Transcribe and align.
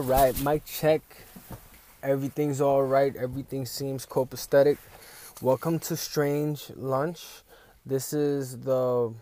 Right, 0.00 0.38
mic 0.42 0.64
check. 0.64 1.02
Everything's 2.02 2.62
all 2.62 2.82
right. 2.82 3.14
Everything 3.14 3.66
seems 3.66 4.06
copacetic. 4.06 4.78
Welcome 5.42 5.78
to 5.80 5.96
Strange 5.96 6.70
Lunch. 6.74 7.42
This 7.84 8.14
is 8.14 8.60
the 8.60 9.12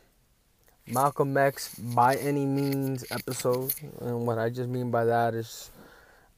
Malcolm 0.87 1.37
X 1.37 1.75
by 1.75 2.15
any 2.15 2.47
means 2.47 3.05
episode, 3.11 3.75
and 4.01 4.25
what 4.25 4.39
I 4.39 4.51
just 4.51 4.69
mean 4.69 4.93
by 4.93 5.05
that 5.05 5.35
is 5.35 5.71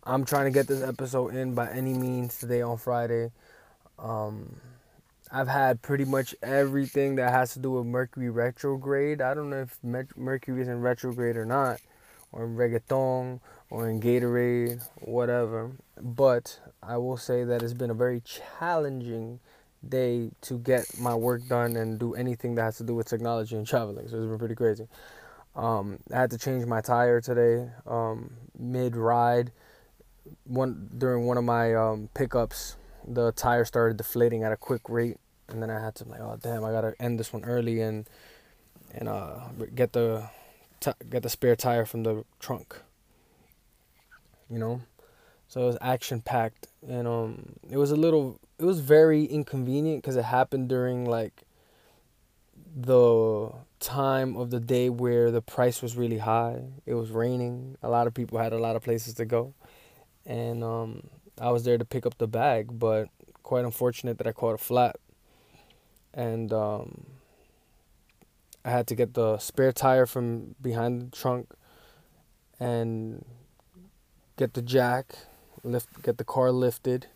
I'm 0.05 0.25
trying 0.25 0.47
to 0.47 0.51
get 0.51 0.67
this 0.67 0.83
episode 0.83 1.35
in 1.35 1.55
by 1.55 1.71
any 1.71 1.93
means 1.93 2.39
today 2.39 2.63
on 2.63 2.79
Friday. 2.79 3.33
Um, 3.99 4.57
I've 5.31 5.49
had 5.49 5.83
pretty 5.83 6.07
much 6.07 6.35
everything 6.43 7.17
that 7.17 7.31
has 7.31 7.53
to 7.53 7.59
do 7.59 7.73
with 7.73 7.85
Mercury 7.85 8.31
retrograde. 8.31 9.21
I 9.21 9.35
don't 9.35 9.51
know 9.51 9.69
if 9.69 9.79
Mercury 10.17 10.63
is 10.63 10.69
in 10.69 10.81
retrograde 10.81 11.37
or 11.37 11.45
not, 11.45 11.79
or 12.33 12.45
in 12.45 12.57
reggaeton, 12.57 13.41
or 13.71 13.89
in 13.89 14.01
Gatorade, 14.01 14.83
whatever. 15.01 15.73
But 16.01 16.61
I 16.83 16.97
will 16.97 17.17
say 17.17 17.45
that 17.45 17.63
it's 17.63 17.73
been 17.73 17.91
a 17.91 17.95
very 17.95 18.21
challenging 18.21 19.41
day 19.87 20.31
to 20.43 20.59
get 20.59 20.85
my 20.99 21.15
work 21.15 21.47
done 21.49 21.77
and 21.77 21.99
do 21.99 22.15
anything 22.15 22.55
that 22.57 22.63
has 22.63 22.77
to 22.79 22.85
do 22.85 22.95
with 22.95 23.09
technology 23.09 23.57
and 23.57 23.67
traveling. 23.67 24.09
So 24.09 24.17
it's 24.17 24.27
been 24.27 24.39
pretty 24.39 24.55
crazy. 24.55 24.87
Um, 25.57 25.99
I 26.13 26.21
had 26.21 26.31
to 26.31 26.39
change 26.39 26.65
my 26.67 26.81
tire 26.81 27.21
today 27.21 27.71
um, 27.87 28.35
mid 28.59 28.97
ride. 28.97 29.53
One 30.45 30.91
during 30.97 31.27
one 31.27 31.39
of 31.39 31.45
my 31.45 31.75
um, 31.75 32.09
pickups, 32.15 32.77
the 33.07 33.33
tire 33.33 33.65
started 33.65 33.97
deflating 33.97 34.45
at 34.45 34.53
a 34.53 34.57
quick 34.57 34.83
rate, 34.89 35.17
and 35.49 35.63
then 35.63 35.71
I 35.71 35.81
had 35.81 35.95
to 35.97 36.05
like, 36.05 36.21
oh 36.21 36.39
damn, 36.41 36.65
I 36.65 36.71
gotta 36.71 36.95
end 37.01 37.19
this 37.19 37.33
one 37.33 37.45
early 37.45 37.81
and 37.81 38.09
and 38.95 39.09
uh, 39.09 39.49
get 39.75 39.93
the 39.93 40.29
t- 40.81 40.93
get 41.09 41.23
the 41.23 41.29
spare 41.29 41.57
tire 41.57 41.85
from 41.85 42.03
the 42.03 42.25
trunk. 42.39 42.77
You 44.49 44.59
know, 44.59 44.81
so 45.47 45.63
it 45.63 45.67
was 45.67 45.79
action 45.81 46.21
packed, 46.21 46.67
and 46.87 47.07
um, 47.07 47.57
it 47.71 47.77
was 47.77 47.93
a 47.93 47.97
little, 47.97 48.41
it 48.59 48.65
was 48.65 48.81
very 48.81 49.25
inconvenient 49.25 50.03
because 50.03 50.17
it 50.17 50.25
happened 50.25 50.69
during 50.69 51.05
like 51.05 51.45
the 52.75 53.53
time 53.79 54.37
of 54.37 54.51
the 54.51 54.61
day 54.61 54.89
where 54.89 55.31
the 55.31 55.43
price 55.43 55.83
was 55.83 55.97
really 55.97 56.19
high. 56.19 56.63
It 56.87 56.95
was 56.95 57.11
raining. 57.11 57.77
A 57.83 57.89
lot 57.89 58.07
of 58.07 58.15
people 58.15 58.39
had 58.39 58.53
a 58.53 58.59
lot 58.59 58.75
of 58.75 58.83
places 58.83 59.15
to 59.15 59.25
go, 59.25 59.55
and 60.27 60.65
um, 60.65 61.09
I 61.41 61.51
was 61.51 61.65
there 61.65 61.79
to 61.79 61.85
pick 61.85 62.07
up 62.07 62.19
the 62.19 62.29
bag, 62.29 62.79
but 62.79 63.09
quite 63.43 63.65
unfortunate 63.65 64.19
that 64.19 64.27
I 64.27 64.33
caught 64.33 64.55
a 64.55 64.59
flat, 64.59 64.97
and 66.13 66.53
um, 66.53 67.07
I 68.65 68.71
had 68.71 68.87
to 68.89 68.95
get 68.95 69.15
the 69.15 69.39
spare 69.39 69.73
tire 69.73 70.07
from 70.07 70.55
behind 70.61 71.01
the 71.01 71.17
trunk, 71.17 71.53
and 72.59 73.25
get 74.37 74.55
the 74.55 74.63
jack, 74.63 75.15
lift, 75.63 76.03
get 76.03 76.19
the 76.19 76.25
car 76.25 76.53
lifted. 76.53 77.07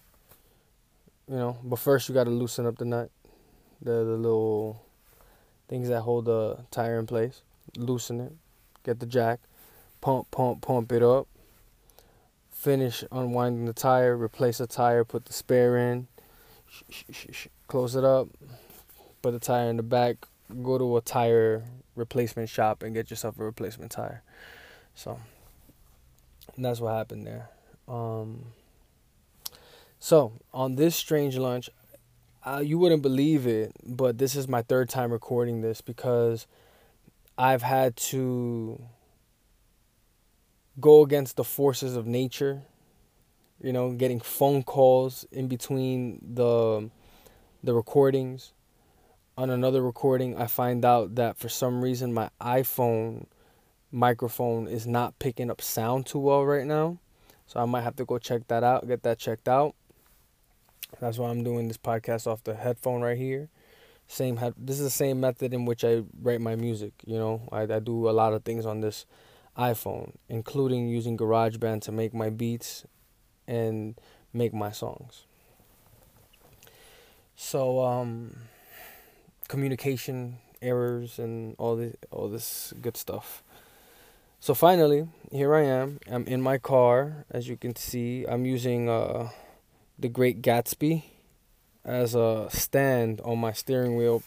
You 1.28 1.36
know, 1.36 1.58
but 1.62 1.78
first 1.78 2.08
you 2.08 2.14
got 2.14 2.24
to 2.24 2.30
loosen 2.30 2.66
up 2.66 2.78
the 2.78 2.84
nut, 2.84 3.10
the 3.80 3.92
the 3.92 4.16
little 4.16 4.84
things 5.68 5.88
that 5.88 6.02
hold 6.02 6.26
the 6.26 6.64
tire 6.70 6.98
in 6.98 7.06
place. 7.06 7.42
Loosen 7.76 8.20
it, 8.20 8.32
get 8.84 9.00
the 9.00 9.06
jack, 9.06 9.40
pump, 10.00 10.30
pump, 10.30 10.62
pump 10.62 10.92
it 10.92 11.02
up 11.02 11.26
finish 12.64 13.04
unwinding 13.12 13.66
the 13.66 13.74
tire, 13.74 14.16
replace 14.16 14.56
the 14.56 14.66
tire, 14.66 15.04
put 15.04 15.26
the 15.26 15.34
spare 15.34 15.76
in, 15.76 16.08
close 17.68 17.94
it 17.94 18.04
up, 18.04 18.28
put 19.20 19.32
the 19.32 19.38
tire 19.38 19.68
in 19.68 19.76
the 19.76 19.82
back, 19.82 20.26
go 20.62 20.78
to 20.78 20.96
a 20.96 21.00
tire 21.00 21.64
replacement 21.96 22.48
shop 22.48 22.82
and 22.82 22.94
get 22.94 23.10
yourself 23.10 23.38
a 23.38 23.44
replacement 23.44 23.92
tire. 23.92 24.22
So 24.94 25.18
that's 26.56 26.80
what 26.80 26.94
happened 26.94 27.26
there. 27.26 27.48
Um, 27.88 28.46
so 29.98 30.32
on 30.52 30.76
this 30.76 30.94
strange 30.96 31.36
lunch, 31.36 31.70
uh, 32.44 32.62
you 32.64 32.78
wouldn't 32.78 33.02
believe 33.02 33.46
it, 33.46 33.72
but 33.84 34.18
this 34.18 34.36
is 34.36 34.46
my 34.46 34.62
third 34.62 34.88
time 34.88 35.10
recording 35.10 35.62
this 35.62 35.80
because 35.80 36.46
I've 37.38 37.62
had 37.62 37.96
to 37.96 38.82
go 40.78 41.02
against 41.02 41.36
the 41.36 41.44
forces 41.44 41.96
of 41.96 42.06
nature. 42.06 42.62
You 43.62 43.72
know, 43.72 43.92
getting 43.92 44.20
phone 44.20 44.62
calls 44.62 45.24
in 45.32 45.48
between 45.48 46.20
the 46.34 46.90
the 47.62 47.72
recordings. 47.72 48.52
On 49.36 49.50
another 49.50 49.82
recording, 49.82 50.36
I 50.36 50.46
find 50.46 50.84
out 50.84 51.16
that 51.16 51.36
for 51.36 51.48
some 51.48 51.82
reason 51.82 52.14
my 52.14 52.30
iPhone 52.40 53.26
microphone 53.90 54.68
is 54.68 54.86
not 54.86 55.18
picking 55.18 55.50
up 55.50 55.60
sound 55.60 56.06
too 56.06 56.20
well 56.20 56.44
right 56.44 56.64
now. 56.64 56.98
So 57.46 57.58
I 57.58 57.64
might 57.64 57.82
have 57.82 57.96
to 57.96 58.04
go 58.04 58.18
check 58.18 58.46
that 58.46 58.62
out, 58.62 58.86
get 58.86 59.02
that 59.02 59.18
checked 59.18 59.48
out. 59.48 59.74
That's 61.00 61.18
why 61.18 61.30
I'm 61.30 61.42
doing 61.42 61.66
this 61.66 61.78
podcast 61.78 62.28
off 62.28 62.44
the 62.44 62.54
headphone 62.54 63.02
right 63.02 63.18
here. 63.18 63.48
Same 64.06 64.36
head. 64.36 64.54
This 64.56 64.78
is 64.78 64.84
the 64.84 64.90
same 64.90 65.18
method 65.18 65.52
in 65.52 65.64
which 65.64 65.84
I 65.84 66.04
write 66.22 66.40
my 66.40 66.54
music. 66.54 66.92
You 67.04 67.18
know, 67.18 67.48
I, 67.50 67.62
I 67.62 67.80
do 67.80 68.08
a 68.08 68.12
lot 68.12 68.34
of 68.34 68.44
things 68.44 68.64
on 68.64 68.82
this 68.82 69.04
iPhone, 69.58 70.12
including 70.28 70.88
using 70.88 71.16
GarageBand 71.16 71.82
to 71.82 71.92
make 71.92 72.14
my 72.14 72.30
beats 72.30 72.84
and 73.48 73.96
make 74.32 74.54
my 74.54 74.70
songs. 74.70 75.24
So 77.34 77.84
um, 77.84 78.36
communication 79.54 80.38
errors 80.60 81.16
and 81.16 81.54
all 81.58 81.76
the 81.76 81.94
all 82.10 82.28
this 82.28 82.74
good 82.82 82.96
stuff. 82.96 83.44
So 84.40 84.52
finally, 84.52 85.06
here 85.30 85.54
I 85.54 85.62
am. 85.62 86.00
I'm 86.10 86.26
in 86.26 86.42
my 86.42 86.58
car, 86.58 87.24
as 87.30 87.48
you 87.48 87.56
can 87.56 87.76
see. 87.76 88.24
I'm 88.26 88.44
using 88.44 88.88
uh, 88.88 89.30
the 89.96 90.08
Great 90.08 90.42
Gatsby 90.42 91.04
as 91.84 92.16
a 92.16 92.48
stand 92.50 93.20
on 93.20 93.38
my 93.38 93.52
steering 93.52 93.94
wheel 93.94 94.24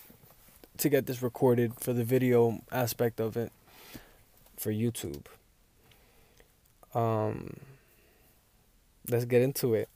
to 0.77 0.87
get 0.87 1.07
this 1.07 1.21
recorded 1.21 1.73
for 1.77 1.91
the 1.91 2.05
video 2.05 2.61
aspect 2.71 3.19
of 3.19 3.35
it 3.35 3.51
for 4.55 4.71
YouTube. 4.71 5.25
Um, 6.95 7.57
let's 9.09 9.25
get 9.25 9.41
into 9.41 9.73
it. 9.73 9.89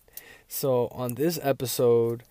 So, 0.50 0.90
on 0.91 1.16
this 1.16 1.40
episode, 1.41 2.24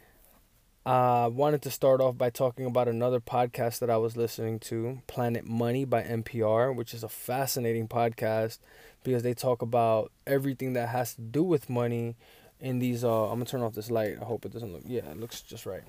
I 0.87 1.25
uh, 1.25 1.29
wanted 1.29 1.61
to 1.63 1.71
start 1.71 2.01
off 2.01 2.17
by 2.17 2.31
talking 2.31 2.65
about 2.65 2.89
another 2.89 3.21
podcast 3.21 3.81
that 3.81 3.91
I 3.91 3.99
was 3.99 4.17
listening 4.17 4.59
to, 4.61 5.03
Planet 5.07 5.45
Money 5.47 5.85
by 5.85 6.03
NPR, 6.03 6.75
which 6.75 6.95
is 6.95 7.05
a 7.05 7.09
fascinating 7.09 7.87
podcast 7.87 8.59
because 9.05 9.23
they 9.23 9.35
talk 9.35 9.61
about 9.61 10.11
everything 10.27 10.73
that 10.73 10.89
has 10.89 11.15
to 11.17 11.21
do 11.21 11.43
with 11.43 11.69
money 11.69 12.17
in 12.61 12.79
these 12.79 13.05
uh 13.05 13.25
I'm 13.25 13.37
going 13.37 13.45
to 13.45 13.51
turn 13.51 13.63
off 13.63 13.75
this 13.75 13.91
light. 13.91 14.17
I 14.21 14.25
hope 14.25 14.47
it 14.47 14.53
doesn't 14.53 14.73
look 14.73 14.83
Yeah, 14.87 15.11
it 15.11 15.19
looks 15.19 15.43
just 15.43 15.67
right. 15.67 15.83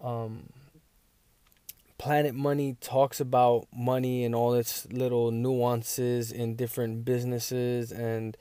Um 0.00 0.48
Planet 1.96 2.34
Money 2.34 2.76
talks 2.80 3.20
about 3.20 3.68
money 3.72 4.24
and 4.24 4.34
all 4.34 4.54
its 4.54 4.86
little 4.90 5.30
nuances 5.30 6.32
in 6.32 6.56
different 6.56 7.04
businesses 7.04 7.92
and 7.92 8.36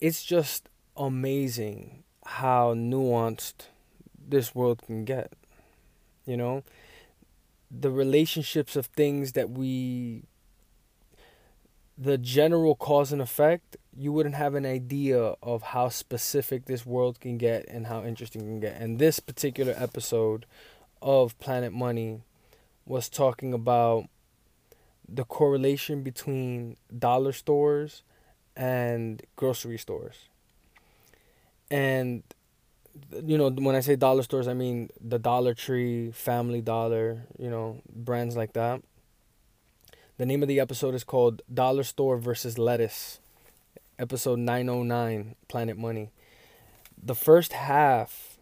it's 0.00 0.24
just 0.24 0.68
amazing 0.96 2.02
how 2.24 2.74
nuanced 2.74 3.66
this 4.32 4.54
world 4.54 4.82
can 4.84 5.04
get. 5.04 5.32
You 6.26 6.36
know, 6.36 6.64
the 7.70 7.90
relationships 7.90 8.74
of 8.74 8.86
things 8.86 9.32
that 9.32 9.50
we 9.50 10.24
the 11.96 12.18
general 12.18 12.74
cause 12.74 13.12
and 13.12 13.22
effect, 13.22 13.76
you 13.96 14.12
wouldn't 14.12 14.34
have 14.34 14.54
an 14.54 14.66
idea 14.66 15.34
of 15.42 15.62
how 15.62 15.88
specific 15.88 16.64
this 16.64 16.84
world 16.84 17.20
can 17.20 17.38
get 17.38 17.68
and 17.68 17.86
how 17.86 18.02
interesting 18.02 18.40
can 18.40 18.60
get. 18.60 18.80
And 18.80 18.98
this 18.98 19.20
particular 19.20 19.74
episode 19.76 20.46
of 21.00 21.38
Planet 21.38 21.72
Money 21.72 22.22
was 22.86 23.08
talking 23.08 23.52
about 23.52 24.08
the 25.08 25.24
correlation 25.24 26.02
between 26.02 26.76
dollar 26.96 27.32
stores 27.32 28.02
and 28.56 29.22
grocery 29.36 29.78
stores. 29.78 30.28
And 31.70 32.22
you 33.24 33.38
know, 33.38 33.50
when 33.50 33.74
I 33.74 33.80
say 33.80 33.96
dollar 33.96 34.22
stores, 34.22 34.48
I 34.48 34.54
mean 34.54 34.90
the 35.00 35.18
Dollar 35.18 35.54
Tree, 35.54 36.10
Family 36.12 36.60
Dollar, 36.60 37.22
you 37.38 37.50
know, 37.50 37.80
brands 37.92 38.36
like 38.36 38.52
that. 38.54 38.82
The 40.18 40.26
name 40.26 40.42
of 40.42 40.48
the 40.48 40.60
episode 40.60 40.94
is 40.94 41.04
called 41.04 41.42
Dollar 41.52 41.82
Store 41.82 42.18
versus 42.18 42.58
Lettuce, 42.58 43.18
episode 43.98 44.38
909, 44.38 45.34
Planet 45.48 45.76
Money. 45.76 46.10
The 47.02 47.14
first 47.14 47.52
half 47.52 48.32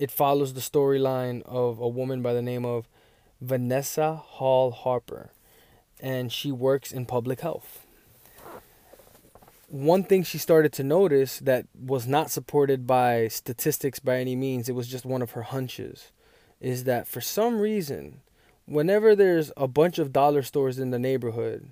it 0.00 0.10
follows 0.10 0.54
the 0.54 0.60
storyline 0.62 1.42
of 1.42 1.78
a 1.78 1.86
woman 1.86 2.22
by 2.22 2.32
the 2.32 2.40
name 2.40 2.64
of 2.64 2.88
Vanessa 3.38 4.14
Hall 4.14 4.70
Harper, 4.70 5.30
and 6.00 6.32
she 6.32 6.50
works 6.50 6.90
in 6.90 7.04
public 7.04 7.42
health. 7.42 7.84
One 9.70 10.02
thing 10.02 10.24
she 10.24 10.38
started 10.38 10.72
to 10.74 10.82
notice 10.82 11.38
that 11.38 11.66
was 11.80 12.04
not 12.04 12.32
supported 12.32 12.88
by 12.88 13.28
statistics 13.28 14.00
by 14.00 14.18
any 14.18 14.34
means, 14.34 14.68
it 14.68 14.74
was 14.74 14.88
just 14.88 15.04
one 15.04 15.22
of 15.22 15.30
her 15.30 15.42
hunches, 15.42 16.10
is 16.60 16.82
that 16.84 17.06
for 17.06 17.20
some 17.20 17.60
reason, 17.60 18.20
whenever 18.66 19.14
there's 19.14 19.52
a 19.56 19.68
bunch 19.68 20.00
of 20.00 20.12
dollar 20.12 20.42
stores 20.42 20.80
in 20.80 20.90
the 20.90 20.98
neighborhood, 20.98 21.70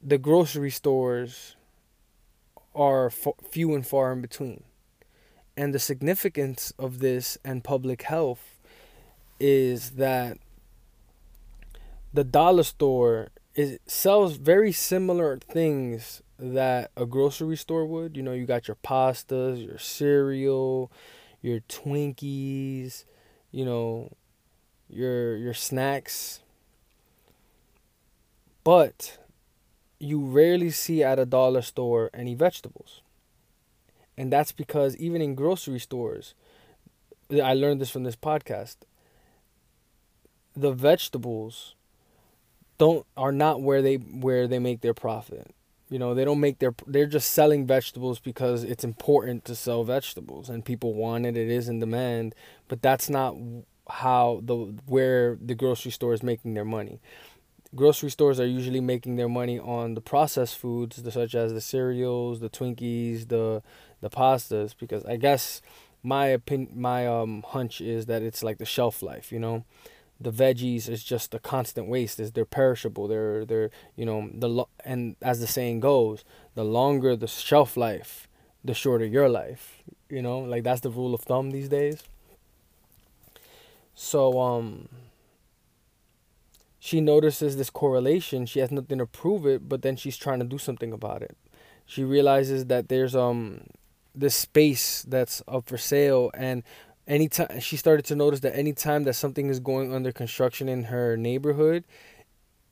the 0.00 0.18
grocery 0.18 0.70
stores 0.70 1.56
are 2.76 3.10
few 3.10 3.74
and 3.74 3.84
far 3.84 4.12
in 4.12 4.20
between. 4.20 4.62
And 5.56 5.74
the 5.74 5.80
significance 5.80 6.72
of 6.78 7.00
this 7.00 7.38
and 7.44 7.64
public 7.64 8.02
health 8.02 8.60
is 9.40 9.90
that 9.90 10.38
the 12.14 12.22
dollar 12.22 12.62
store 12.62 13.30
is 13.56 13.80
sells 13.86 14.36
very 14.36 14.70
similar 14.70 15.38
things 15.38 16.22
that 16.42 16.90
a 16.96 17.06
grocery 17.06 17.56
store 17.56 17.86
would. 17.86 18.16
You 18.16 18.22
know, 18.22 18.32
you 18.32 18.46
got 18.46 18.66
your 18.66 18.76
pastas, 18.76 19.64
your 19.64 19.78
cereal, 19.78 20.90
your 21.40 21.60
Twinkies, 21.60 23.04
you 23.52 23.64
know, 23.64 24.12
your 24.88 25.36
your 25.36 25.54
snacks. 25.54 26.40
But 28.64 29.18
you 29.98 30.20
rarely 30.20 30.70
see 30.70 31.02
at 31.02 31.18
a 31.18 31.26
dollar 31.26 31.62
store 31.62 32.10
any 32.12 32.34
vegetables. 32.34 33.02
And 34.16 34.32
that's 34.32 34.52
because 34.52 34.96
even 34.96 35.22
in 35.22 35.34
grocery 35.34 35.78
stores, 35.78 36.34
I 37.30 37.54
learned 37.54 37.80
this 37.80 37.90
from 37.90 38.02
this 38.02 38.16
podcast. 38.16 38.76
The 40.54 40.72
vegetables 40.72 41.74
don't 42.78 43.06
are 43.16 43.32
not 43.32 43.62
where 43.62 43.80
they 43.80 43.94
where 43.96 44.46
they 44.46 44.58
make 44.58 44.80
their 44.80 44.92
profit. 44.94 45.54
You 45.92 45.98
know, 45.98 46.14
they 46.14 46.24
don't 46.24 46.40
make 46.40 46.58
their 46.58 46.74
they're 46.86 47.04
just 47.04 47.32
selling 47.32 47.66
vegetables 47.66 48.18
because 48.18 48.64
it's 48.64 48.82
important 48.82 49.44
to 49.44 49.54
sell 49.54 49.84
vegetables 49.84 50.48
and 50.48 50.64
people 50.64 50.94
want 50.94 51.26
it, 51.26 51.36
it 51.36 51.50
is 51.50 51.68
in 51.68 51.80
demand, 51.80 52.34
but 52.66 52.80
that's 52.80 53.10
not 53.10 53.36
how 53.86 54.40
the 54.42 54.56
where 54.86 55.36
the 55.38 55.54
grocery 55.54 55.90
store 55.90 56.14
is 56.14 56.22
making 56.22 56.54
their 56.54 56.64
money. 56.64 56.98
Grocery 57.74 58.10
stores 58.10 58.40
are 58.40 58.46
usually 58.46 58.80
making 58.80 59.16
their 59.16 59.28
money 59.28 59.58
on 59.58 59.92
the 59.92 60.00
processed 60.00 60.56
foods 60.56 61.02
such 61.12 61.34
as 61.34 61.52
the 61.52 61.60
cereals 61.60 62.40
the 62.40 62.48
twinkies 62.48 63.28
the 63.28 63.62
the 64.00 64.10
pastas 64.10 64.74
because 64.78 65.04
i 65.04 65.16
guess 65.16 65.62
my 66.02 66.26
opinion 66.26 66.70
my 66.74 67.06
um 67.06 67.42
hunch 67.48 67.80
is 67.80 68.06
that 68.06 68.20
it's 68.20 68.42
like 68.42 68.58
the 68.58 68.66
shelf 68.66 69.02
life 69.02 69.30
you 69.32 69.38
know 69.38 69.64
the 70.22 70.32
veggies 70.32 70.88
is 70.88 71.02
just 71.04 71.34
a 71.34 71.38
constant 71.38 71.88
waste 71.88 72.18
is 72.20 72.32
they're 72.32 72.44
perishable 72.44 73.08
they're 73.08 73.44
they're 73.44 73.70
you 73.96 74.04
know 74.04 74.28
the 74.32 74.48
lo- 74.48 74.68
and 74.84 75.16
as 75.22 75.40
the 75.40 75.46
saying 75.46 75.80
goes 75.80 76.24
the 76.54 76.64
longer 76.64 77.16
the 77.16 77.26
shelf 77.26 77.76
life 77.76 78.28
the 78.64 78.74
shorter 78.74 79.04
your 79.04 79.28
life 79.28 79.82
you 80.08 80.22
know 80.22 80.38
like 80.38 80.64
that's 80.64 80.80
the 80.80 80.90
rule 80.90 81.14
of 81.14 81.20
thumb 81.20 81.50
these 81.50 81.68
days 81.68 82.02
so 83.94 84.40
um 84.40 84.88
she 86.84 87.00
notices 87.00 87.56
this 87.56 87.70
correlation. 87.70 88.44
She 88.44 88.58
has 88.58 88.72
nothing 88.72 88.98
to 88.98 89.06
prove 89.06 89.46
it, 89.46 89.68
but 89.68 89.82
then 89.82 89.94
she's 89.94 90.16
trying 90.16 90.40
to 90.40 90.44
do 90.44 90.58
something 90.58 90.92
about 90.92 91.22
it. 91.22 91.36
She 91.86 92.02
realizes 92.02 92.66
that 92.66 92.88
there's 92.88 93.14
um 93.14 93.68
this 94.16 94.34
space 94.34 95.02
that's 95.02 95.42
up 95.46 95.68
for 95.68 95.78
sale 95.78 96.32
and 96.34 96.64
anytime 97.06 97.60
she 97.60 97.76
started 97.76 98.04
to 98.06 98.16
notice 98.16 98.40
that 98.40 98.56
anytime 98.56 99.04
that 99.04 99.14
something 99.14 99.48
is 99.48 99.60
going 99.60 99.94
under 99.94 100.12
construction 100.12 100.68
in 100.68 100.84
her 100.84 101.16
neighborhood, 101.16 101.84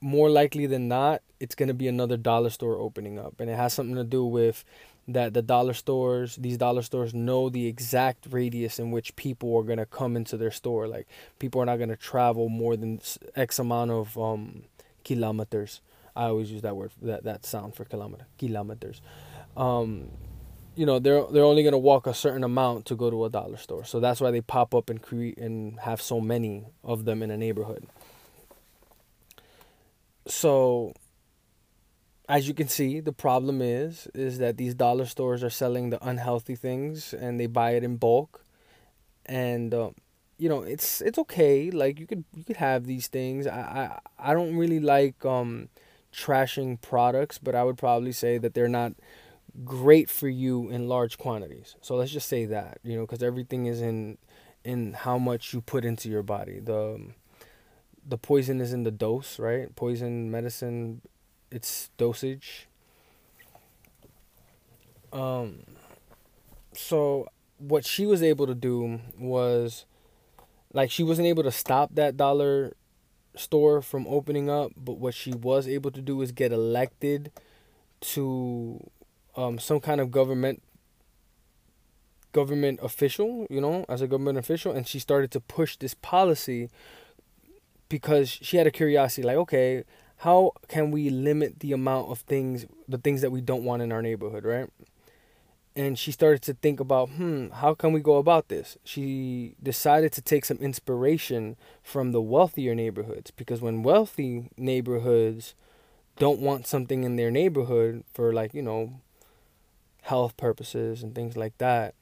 more 0.00 0.30
likely 0.30 0.66
than 0.66 0.88
not, 0.88 1.22
it's 1.38 1.54
going 1.54 1.68
to 1.68 1.74
be 1.74 1.88
another 1.88 2.16
dollar 2.16 2.50
store 2.50 2.76
opening 2.76 3.18
up 3.18 3.40
and 3.40 3.50
it 3.50 3.56
has 3.56 3.72
something 3.72 3.96
to 3.96 4.04
do 4.04 4.24
with 4.24 4.64
that 5.08 5.34
the 5.34 5.42
dollar 5.42 5.72
stores, 5.72 6.36
these 6.36 6.56
dollar 6.56 6.82
stores 6.82 7.12
know 7.12 7.48
the 7.48 7.66
exact 7.66 8.26
radius 8.30 8.78
in 8.78 8.90
which 8.90 9.16
people 9.16 9.56
are 9.56 9.62
going 9.62 9.78
to 9.78 9.86
come 9.86 10.16
into 10.16 10.36
their 10.36 10.50
store. 10.50 10.86
Like 10.86 11.08
people 11.38 11.60
are 11.60 11.66
not 11.66 11.76
going 11.76 11.88
to 11.88 11.96
travel 11.96 12.48
more 12.48 12.76
than 12.76 13.00
X 13.34 13.58
amount 13.58 13.90
of 13.90 14.16
um, 14.18 14.64
kilometers. 15.04 15.80
I 16.14 16.24
always 16.26 16.50
use 16.50 16.62
that 16.62 16.76
word, 16.76 16.92
that, 17.02 17.24
that 17.24 17.46
sound 17.46 17.74
for 17.74 17.84
kilometer, 17.84 18.26
kilometers. 18.38 19.00
Um, 19.56 20.10
you 20.76 20.86
know, 20.86 20.98
they're, 20.98 21.24
they're 21.30 21.44
only 21.44 21.62
to 21.72 21.78
walk 21.78 22.06
a 22.06 22.14
certain 22.14 22.44
amount 22.44 22.86
to 22.86 22.94
go 22.94 23.10
to 23.10 23.24
a 23.24 23.30
dollar 23.30 23.56
store. 23.56 23.84
So 23.84 24.00
that's 24.00 24.20
why 24.20 24.30
they 24.30 24.40
pop 24.40 24.74
up 24.74 24.88
and 24.90 25.02
create 25.02 25.38
and 25.38 25.78
have 25.80 26.00
so 26.00 26.20
many 26.20 26.64
of 26.84 27.04
them 27.04 27.22
in 27.22 27.30
a 27.30 27.36
neighborhood. 27.36 27.86
So 30.26 30.94
as 32.30 32.46
you 32.46 32.54
can 32.54 32.68
see, 32.68 33.00
the 33.00 33.12
problem 33.12 33.60
is 33.60 34.06
is 34.14 34.38
that 34.38 34.56
these 34.56 34.74
dollar 34.74 35.04
stores 35.04 35.42
are 35.42 35.50
selling 35.50 35.90
the 35.90 35.98
unhealthy 36.06 36.54
things 36.54 37.12
and 37.12 37.40
they 37.40 37.46
buy 37.46 37.72
it 37.72 37.82
in 37.82 37.96
bulk, 37.96 38.44
and 39.26 39.74
uh, 39.74 39.90
you 40.38 40.48
know 40.48 40.62
it's 40.62 41.00
it's 41.00 41.18
okay. 41.18 41.72
Like 41.72 41.98
you 41.98 42.06
could 42.06 42.22
you 42.32 42.44
could 42.44 42.58
have 42.58 42.86
these 42.86 43.08
things. 43.08 43.48
I 43.48 43.98
I, 44.18 44.30
I 44.30 44.32
don't 44.32 44.56
really 44.56 44.78
like 44.78 45.24
um 45.24 45.70
trashing 46.12 46.80
products, 46.80 47.38
but 47.38 47.56
I 47.56 47.64
would 47.64 47.76
probably 47.76 48.12
say 48.12 48.38
that 48.38 48.54
they're 48.54 48.68
not 48.68 48.92
great 49.64 50.10
for 50.10 50.28
you 50.28 50.70
in 50.70 50.88
large 50.88 51.18
quantities. 51.18 51.76
So 51.80 51.96
let's 51.96 52.12
just 52.12 52.28
say 52.28 52.44
that 52.46 52.78
you 52.82 52.96
know 52.96 53.02
because 53.02 53.22
everything 53.22 53.66
is 53.66 53.80
in 53.80 54.18
in 54.64 54.92
how 54.92 55.18
much 55.18 55.52
you 55.52 55.60
put 55.60 55.84
into 55.84 56.08
your 56.08 56.22
body. 56.22 56.60
The 56.60 57.12
the 58.06 58.18
poison 58.18 58.60
is 58.60 58.72
in 58.72 58.82
the 58.84 58.90
dose, 58.90 59.38
right? 59.38 59.74
Poison 59.76 60.30
medicine 60.30 61.02
its 61.50 61.90
dosage. 61.96 62.68
Um, 65.12 65.64
so 66.72 67.26
what 67.58 67.84
she 67.84 68.06
was 68.06 68.22
able 68.22 68.46
to 68.46 68.54
do 68.54 69.00
was, 69.18 69.84
like, 70.72 70.90
she 70.90 71.02
wasn't 71.02 71.26
able 71.26 71.42
to 71.42 71.50
stop 71.50 71.94
that 71.94 72.16
dollar 72.16 72.74
store 73.36 73.82
from 73.82 74.06
opening 74.08 74.48
up, 74.48 74.72
but 74.76 74.98
what 74.98 75.14
she 75.14 75.32
was 75.32 75.68
able 75.68 75.90
to 75.90 76.00
do 76.00 76.20
is 76.22 76.32
get 76.32 76.52
elected 76.52 77.30
to 78.00 78.90
um, 79.36 79.58
some 79.58 79.80
kind 79.80 80.00
of 80.00 80.10
government 80.10 80.62
government 82.32 82.78
official, 82.82 83.46
you 83.50 83.60
know, 83.60 83.84
as 83.88 84.00
a 84.00 84.06
government 84.06 84.38
official, 84.38 84.72
and 84.72 84.86
she 84.86 84.98
started 84.98 85.30
to 85.32 85.40
push 85.40 85.76
this 85.76 85.94
policy 85.94 86.70
because 87.88 88.28
she 88.30 88.56
had 88.56 88.66
a 88.66 88.70
curiosity, 88.70 89.22
like, 89.22 89.36
okay, 89.36 89.84
how 90.18 90.52
can 90.68 90.90
we 90.90 91.10
limit 91.10 91.60
the 91.60 91.72
amount 91.72 92.10
of 92.10 92.20
things 92.20 92.66
the 92.88 92.98
things 92.98 93.20
that 93.22 93.30
we 93.30 93.40
don't 93.40 93.64
want 93.64 93.82
in 93.82 93.90
our 93.90 94.02
neighborhood 94.02 94.44
right? 94.44 94.68
And 95.74 95.98
she 95.98 96.12
started 96.12 96.42
to 96.42 96.54
think 96.54 96.78
about 96.78 97.08
hmm 97.10 97.48
how 97.48 97.74
can 97.74 97.92
we 97.92 98.00
go 98.00 98.16
about 98.16 98.48
this? 98.48 98.76
She 98.84 99.54
decided 99.62 100.12
to 100.12 100.20
take 100.20 100.44
some 100.44 100.58
inspiration 100.58 101.56
from 101.82 102.12
the 102.12 102.20
wealthier 102.20 102.74
neighborhoods 102.74 103.30
because 103.30 103.62
when 103.62 103.82
wealthy 103.82 104.50
neighborhoods 104.58 105.54
don't 106.18 106.40
want 106.40 106.66
something 106.66 107.02
in 107.02 107.16
their 107.16 107.30
neighborhood 107.30 108.04
for 108.12 108.34
like 108.34 108.52
you 108.52 108.62
know 108.62 109.00
health 110.10 110.36
purposes 110.36 111.02
and 111.02 111.14
things 111.14 111.36
like 111.36 111.56
that 111.58 111.94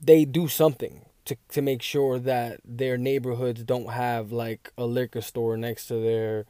they 0.00 0.24
do 0.24 0.48
something 0.48 1.04
to 1.24 1.36
to 1.48 1.62
make 1.62 1.82
sure 1.82 2.18
that 2.18 2.60
their 2.64 2.96
neighborhoods 2.96 3.62
don't 3.62 3.92
have 3.92 4.32
like 4.32 4.72
a 4.78 4.84
liquor 4.84 5.20
store 5.20 5.56
next 5.56 5.86
to 5.86 5.94
their 5.94 6.46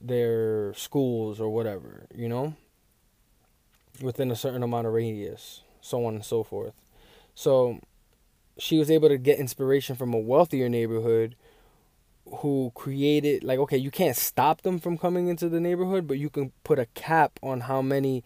their 0.00 0.74
schools 0.74 1.40
or 1.40 1.48
whatever, 1.48 2.06
you 2.14 2.28
know? 2.28 2.54
Within 4.00 4.30
a 4.30 4.36
certain 4.36 4.62
amount 4.62 4.86
of 4.86 4.92
radius, 4.92 5.62
so 5.80 6.04
on 6.04 6.14
and 6.14 6.24
so 6.24 6.42
forth. 6.42 6.74
So 7.34 7.78
she 8.58 8.78
was 8.78 8.90
able 8.90 9.08
to 9.08 9.18
get 9.18 9.38
inspiration 9.38 9.96
from 9.96 10.12
a 10.12 10.18
wealthier 10.18 10.68
neighborhood 10.68 11.36
who 12.38 12.72
created 12.74 13.44
like 13.44 13.58
okay, 13.60 13.78
you 13.78 13.90
can't 13.90 14.16
stop 14.16 14.62
them 14.62 14.78
from 14.78 14.98
coming 14.98 15.28
into 15.28 15.48
the 15.48 15.60
neighborhood, 15.60 16.06
but 16.06 16.18
you 16.18 16.28
can 16.28 16.52
put 16.64 16.78
a 16.78 16.86
cap 16.86 17.38
on 17.42 17.60
how 17.60 17.80
many 17.80 18.24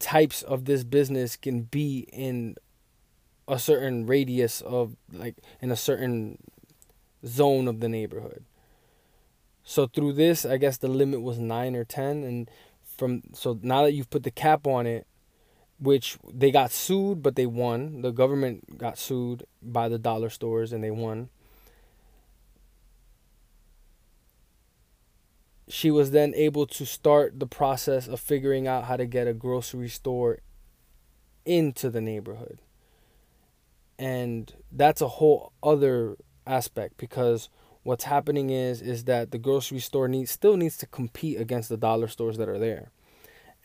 types 0.00 0.42
of 0.42 0.64
this 0.64 0.82
business 0.82 1.36
can 1.36 1.62
be 1.62 2.08
in 2.12 2.56
a 3.46 3.58
certain 3.58 4.06
radius 4.06 4.60
of 4.62 4.96
like 5.12 5.36
in 5.60 5.70
a 5.70 5.76
certain 5.76 6.38
zone 7.24 7.68
of 7.68 7.80
the 7.80 7.88
neighborhood. 7.88 8.44
So 9.62 9.86
through 9.86 10.14
this, 10.14 10.44
I 10.44 10.56
guess 10.56 10.78
the 10.78 10.88
limit 10.88 11.20
was 11.20 11.38
9 11.38 11.76
or 11.76 11.84
10 11.84 12.24
and 12.24 12.50
from 12.96 13.22
so 13.34 13.58
now 13.62 13.82
that 13.84 13.92
you've 13.92 14.10
put 14.10 14.24
the 14.24 14.30
cap 14.30 14.66
on 14.66 14.86
it, 14.86 15.06
which 15.78 16.18
they 16.32 16.50
got 16.50 16.72
sued 16.72 17.22
but 17.22 17.36
they 17.36 17.46
won. 17.46 18.02
The 18.02 18.10
government 18.10 18.78
got 18.78 18.98
sued 18.98 19.44
by 19.62 19.88
the 19.88 19.98
dollar 19.98 20.30
stores 20.30 20.72
and 20.72 20.82
they 20.82 20.90
won. 20.90 21.28
She 25.70 25.90
was 25.90 26.10
then 26.10 26.34
able 26.34 26.66
to 26.66 26.84
start 26.84 27.38
the 27.38 27.46
process 27.46 28.08
of 28.08 28.20
figuring 28.20 28.66
out 28.66 28.84
how 28.84 28.96
to 28.96 29.06
get 29.06 29.28
a 29.28 29.32
grocery 29.32 29.88
store 29.88 30.40
into 31.44 31.90
the 31.90 32.00
neighborhood. 32.00 32.60
And 33.98 34.52
that's 34.72 35.00
a 35.00 35.08
whole 35.08 35.52
other 35.62 36.16
aspect 36.46 36.96
because 36.96 37.48
what's 37.82 38.04
happening 38.04 38.50
is 38.50 38.82
is 38.82 39.04
that 39.04 39.30
the 39.30 39.38
grocery 39.38 39.78
store 39.78 40.08
needs 40.08 40.30
still 40.30 40.56
needs 40.56 40.76
to 40.78 40.86
compete 40.86 41.40
against 41.40 41.68
the 41.68 41.76
dollar 41.76 42.08
stores 42.08 42.36
that 42.38 42.48
are 42.48 42.58
there. 42.58 42.90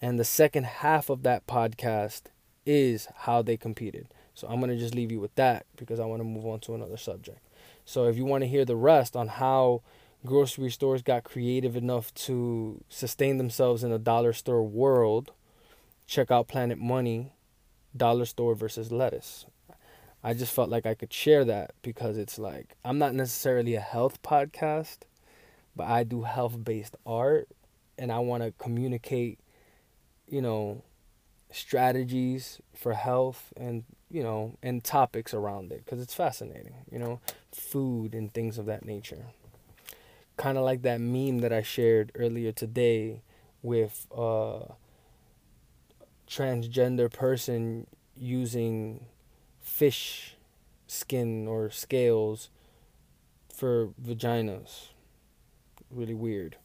And 0.01 0.19
the 0.19 0.25
second 0.25 0.65
half 0.65 1.09
of 1.09 1.23
that 1.23 1.47
podcast 1.47 2.23
is 2.65 3.07
how 3.15 3.41
they 3.41 3.57
competed. 3.57 4.07
So 4.33 4.47
i'm 4.47 4.59
going 4.59 4.71
to 4.71 4.77
just 4.77 4.95
leave 4.95 5.11
you 5.11 5.19
with 5.19 5.35
that 5.35 5.65
because 5.77 5.99
i 5.99 6.05
want 6.05 6.19
to 6.19 6.25
move 6.25 6.45
on 6.45 6.59
to 6.61 6.75
another 6.75 6.97
subject. 6.97 7.39
So 7.85 8.05
if 8.05 8.17
you 8.17 8.25
want 8.25 8.43
to 8.43 8.47
hear 8.47 8.65
the 8.65 8.75
rest 8.75 9.15
on 9.15 9.27
how 9.27 9.81
grocery 10.25 10.71
stores 10.71 11.01
got 11.01 11.23
creative 11.23 11.75
enough 11.75 12.13
to 12.13 12.83
sustain 12.89 13.37
themselves 13.37 13.83
in 13.83 13.91
a 13.91 13.99
dollar 13.99 14.33
store 14.33 14.63
world. 14.63 15.31
Check 16.07 16.31
out 16.31 16.47
Planet 16.47 16.77
Money, 16.77 17.33
dollar 17.95 18.25
store 18.25 18.55
versus 18.55 18.91
lettuce. 18.91 19.45
I 20.23 20.33
just 20.33 20.53
felt 20.53 20.69
like 20.69 20.85
I 20.85 20.95
could 20.95 21.13
share 21.13 21.45
that 21.45 21.75
because 21.81 22.17
it's 22.17 22.39
like 22.39 22.75
I'm 22.83 22.97
not 22.97 23.13
necessarily 23.13 23.75
a 23.75 23.79
health 23.79 24.21
podcast, 24.23 24.99
but 25.75 25.87
I 25.87 26.03
do 26.03 26.23
health 26.23 26.63
based 26.63 26.95
art 27.05 27.47
and 27.97 28.11
I 28.11 28.19
want 28.19 28.43
to 28.43 28.51
communicate, 28.57 29.39
you 30.27 30.41
know, 30.41 30.81
strategies 31.51 32.59
for 32.73 32.93
health 32.93 33.53
and, 33.55 33.83
you 34.09 34.23
know, 34.23 34.57
and 34.63 34.83
topics 34.83 35.33
around 35.33 35.71
it 35.71 35.85
because 35.85 36.01
it's 36.01 36.13
fascinating, 36.13 36.75
you 36.91 36.99
know, 36.99 37.19
food 37.51 38.13
and 38.13 38.33
things 38.33 38.57
of 38.57 38.65
that 38.65 38.85
nature. 38.85 39.27
Kind 40.37 40.57
of 40.57 40.63
like 40.63 40.81
that 40.81 40.99
meme 40.99 41.39
that 41.39 41.53
I 41.53 41.61
shared 41.61 42.11
earlier 42.15 42.51
today 42.51 43.21
with 43.61 44.05
a 44.15 44.73
transgender 46.27 47.11
person 47.11 47.87
using 48.17 49.05
fish 49.61 50.35
skin 50.87 51.47
or 51.47 51.69
scales 51.69 52.49
for 53.53 53.89
vaginas. 54.01 54.89
Really 55.89 56.13
weird. 56.13 56.57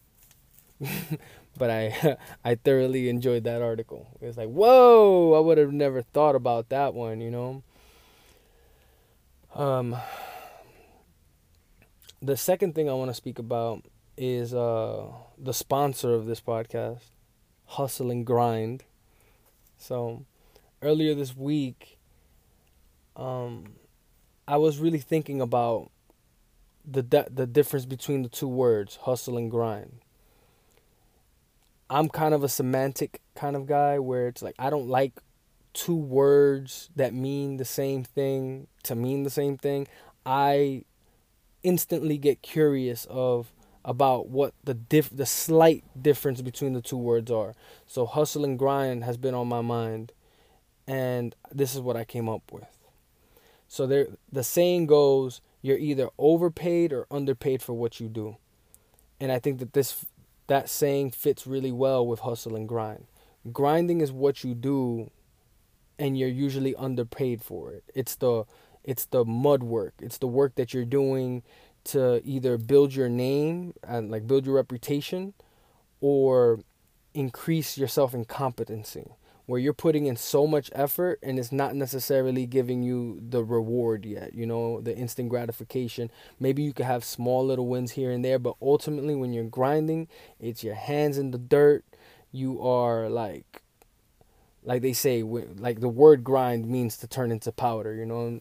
but 1.58 1.70
I 1.70 2.16
I 2.44 2.54
thoroughly 2.56 3.08
enjoyed 3.08 3.44
that 3.44 3.62
article. 3.62 4.08
It 4.20 4.26
was 4.26 4.36
like, 4.36 4.48
whoa, 4.48 5.34
I 5.34 5.40
would 5.40 5.58
have 5.58 5.72
never 5.72 6.02
thought 6.02 6.34
about 6.34 6.68
that 6.70 6.94
one, 6.94 7.20
you 7.20 7.30
know. 7.30 7.62
Um, 9.54 9.96
the 12.22 12.36
second 12.36 12.74
thing 12.74 12.88
I 12.88 12.94
want 12.94 13.10
to 13.10 13.14
speak 13.14 13.38
about 13.38 13.84
is 14.16 14.52
uh, 14.52 15.06
the 15.38 15.54
sponsor 15.54 16.12
of 16.12 16.26
this 16.26 16.40
podcast, 16.40 17.10
Hustle 17.66 18.10
and 18.10 18.26
Grind. 18.26 18.84
So, 19.78 20.26
earlier 20.82 21.14
this 21.14 21.34
week, 21.34 21.98
um, 23.16 23.76
I 24.46 24.58
was 24.58 24.78
really 24.78 24.98
thinking 24.98 25.40
about 25.40 25.90
the 26.84 27.02
de- 27.02 27.28
the 27.30 27.46
difference 27.46 27.86
between 27.86 28.22
the 28.22 28.28
two 28.28 28.48
words, 28.48 28.96
hustle 29.02 29.36
and 29.36 29.50
grind. 29.50 30.00
I'm 31.88 32.08
kind 32.08 32.34
of 32.34 32.44
a 32.44 32.48
semantic 32.48 33.20
kind 33.34 33.56
of 33.56 33.66
guy 33.66 33.98
where 33.98 34.28
it's 34.28 34.42
like 34.42 34.54
I 34.58 34.70
don't 34.70 34.88
like 34.88 35.20
two 35.72 35.96
words 35.96 36.90
that 36.96 37.14
mean 37.14 37.56
the 37.56 37.64
same 37.64 38.04
thing 38.04 38.66
to 38.82 38.94
mean 38.94 39.22
the 39.22 39.30
same 39.30 39.56
thing. 39.56 39.88
I 40.26 40.84
instantly 41.62 42.18
get 42.18 42.42
curious 42.42 43.06
of 43.10 43.52
about 43.84 44.28
what 44.28 44.52
the 44.64 44.74
diff 44.74 45.10
the 45.14 45.26
slight 45.26 45.84
difference 46.00 46.42
between 46.42 46.74
the 46.74 46.82
two 46.82 46.96
words 46.96 47.30
are. 47.30 47.54
So 47.86 48.06
hustle 48.06 48.44
and 48.44 48.58
grind 48.58 49.04
has 49.04 49.16
been 49.16 49.34
on 49.34 49.48
my 49.48 49.62
mind 49.62 50.12
and 50.86 51.34
this 51.50 51.74
is 51.74 51.80
what 51.80 51.96
I 51.96 52.04
came 52.04 52.28
up 52.28 52.52
with. 52.52 52.78
So 53.68 53.86
there 53.86 54.08
the 54.30 54.44
saying 54.44 54.86
goes 54.86 55.40
you're 55.62 55.78
either 55.78 56.08
overpaid 56.18 56.92
or 56.92 57.06
underpaid 57.10 57.62
for 57.62 57.72
what 57.74 58.00
you 58.00 58.08
do. 58.08 58.36
And 59.18 59.30
I 59.30 59.38
think 59.38 59.58
that 59.58 59.72
this 59.72 60.04
that 60.46 60.68
saying 60.68 61.12
fits 61.12 61.46
really 61.46 61.72
well 61.72 62.06
with 62.06 62.20
hustle 62.20 62.56
and 62.56 62.68
grind. 62.68 63.06
Grinding 63.52 64.00
is 64.00 64.12
what 64.12 64.44
you 64.44 64.54
do 64.54 65.10
and 65.98 66.18
you're 66.18 66.28
usually 66.28 66.74
underpaid 66.74 67.42
for 67.42 67.72
it. 67.72 67.84
It's 67.94 68.16
the 68.16 68.44
it's 68.84 69.04
the 69.06 69.24
mud 69.24 69.62
work. 69.62 69.94
It's 70.00 70.18
the 70.18 70.26
work 70.26 70.54
that 70.56 70.72
you're 70.74 70.84
doing 70.84 71.42
to 71.84 72.20
either 72.24 72.58
build 72.58 72.94
your 72.94 73.08
name 73.08 73.74
and 73.82 74.10
like 74.10 74.26
build 74.26 74.46
your 74.46 74.54
reputation 74.54 75.34
or 76.00 76.60
increase 77.14 77.76
yourself 77.76 78.14
in 78.14 78.24
competency 78.24 79.12
where 79.50 79.58
you're 79.58 79.72
putting 79.72 80.06
in 80.06 80.14
so 80.14 80.46
much 80.46 80.70
effort 80.76 81.18
and 81.24 81.36
it's 81.36 81.50
not 81.50 81.74
necessarily 81.74 82.46
giving 82.46 82.84
you 82.84 83.20
the 83.20 83.42
reward 83.42 84.06
yet, 84.06 84.32
you 84.32 84.46
know, 84.46 84.80
the 84.80 84.96
instant 84.96 85.28
gratification. 85.28 86.08
Maybe 86.38 86.62
you 86.62 86.72
could 86.72 86.86
have 86.86 87.02
small 87.02 87.44
little 87.44 87.66
wins 87.66 87.90
here 87.92 88.12
and 88.12 88.24
there, 88.24 88.38
but 88.38 88.54
ultimately 88.62 89.16
when 89.16 89.32
you're 89.32 89.42
grinding, 89.42 90.06
it's 90.38 90.62
your 90.62 90.76
hands 90.76 91.18
in 91.18 91.32
the 91.32 91.38
dirt. 91.38 91.84
You 92.30 92.62
are 92.62 93.08
like 93.08 93.62
like 94.62 94.82
they 94.82 94.92
say 94.92 95.24
like 95.24 95.80
the 95.80 95.88
word 95.88 96.22
grind 96.22 96.68
means 96.68 96.96
to 96.98 97.08
turn 97.08 97.32
into 97.32 97.50
powder, 97.50 97.92
you 97.92 98.06
know. 98.06 98.40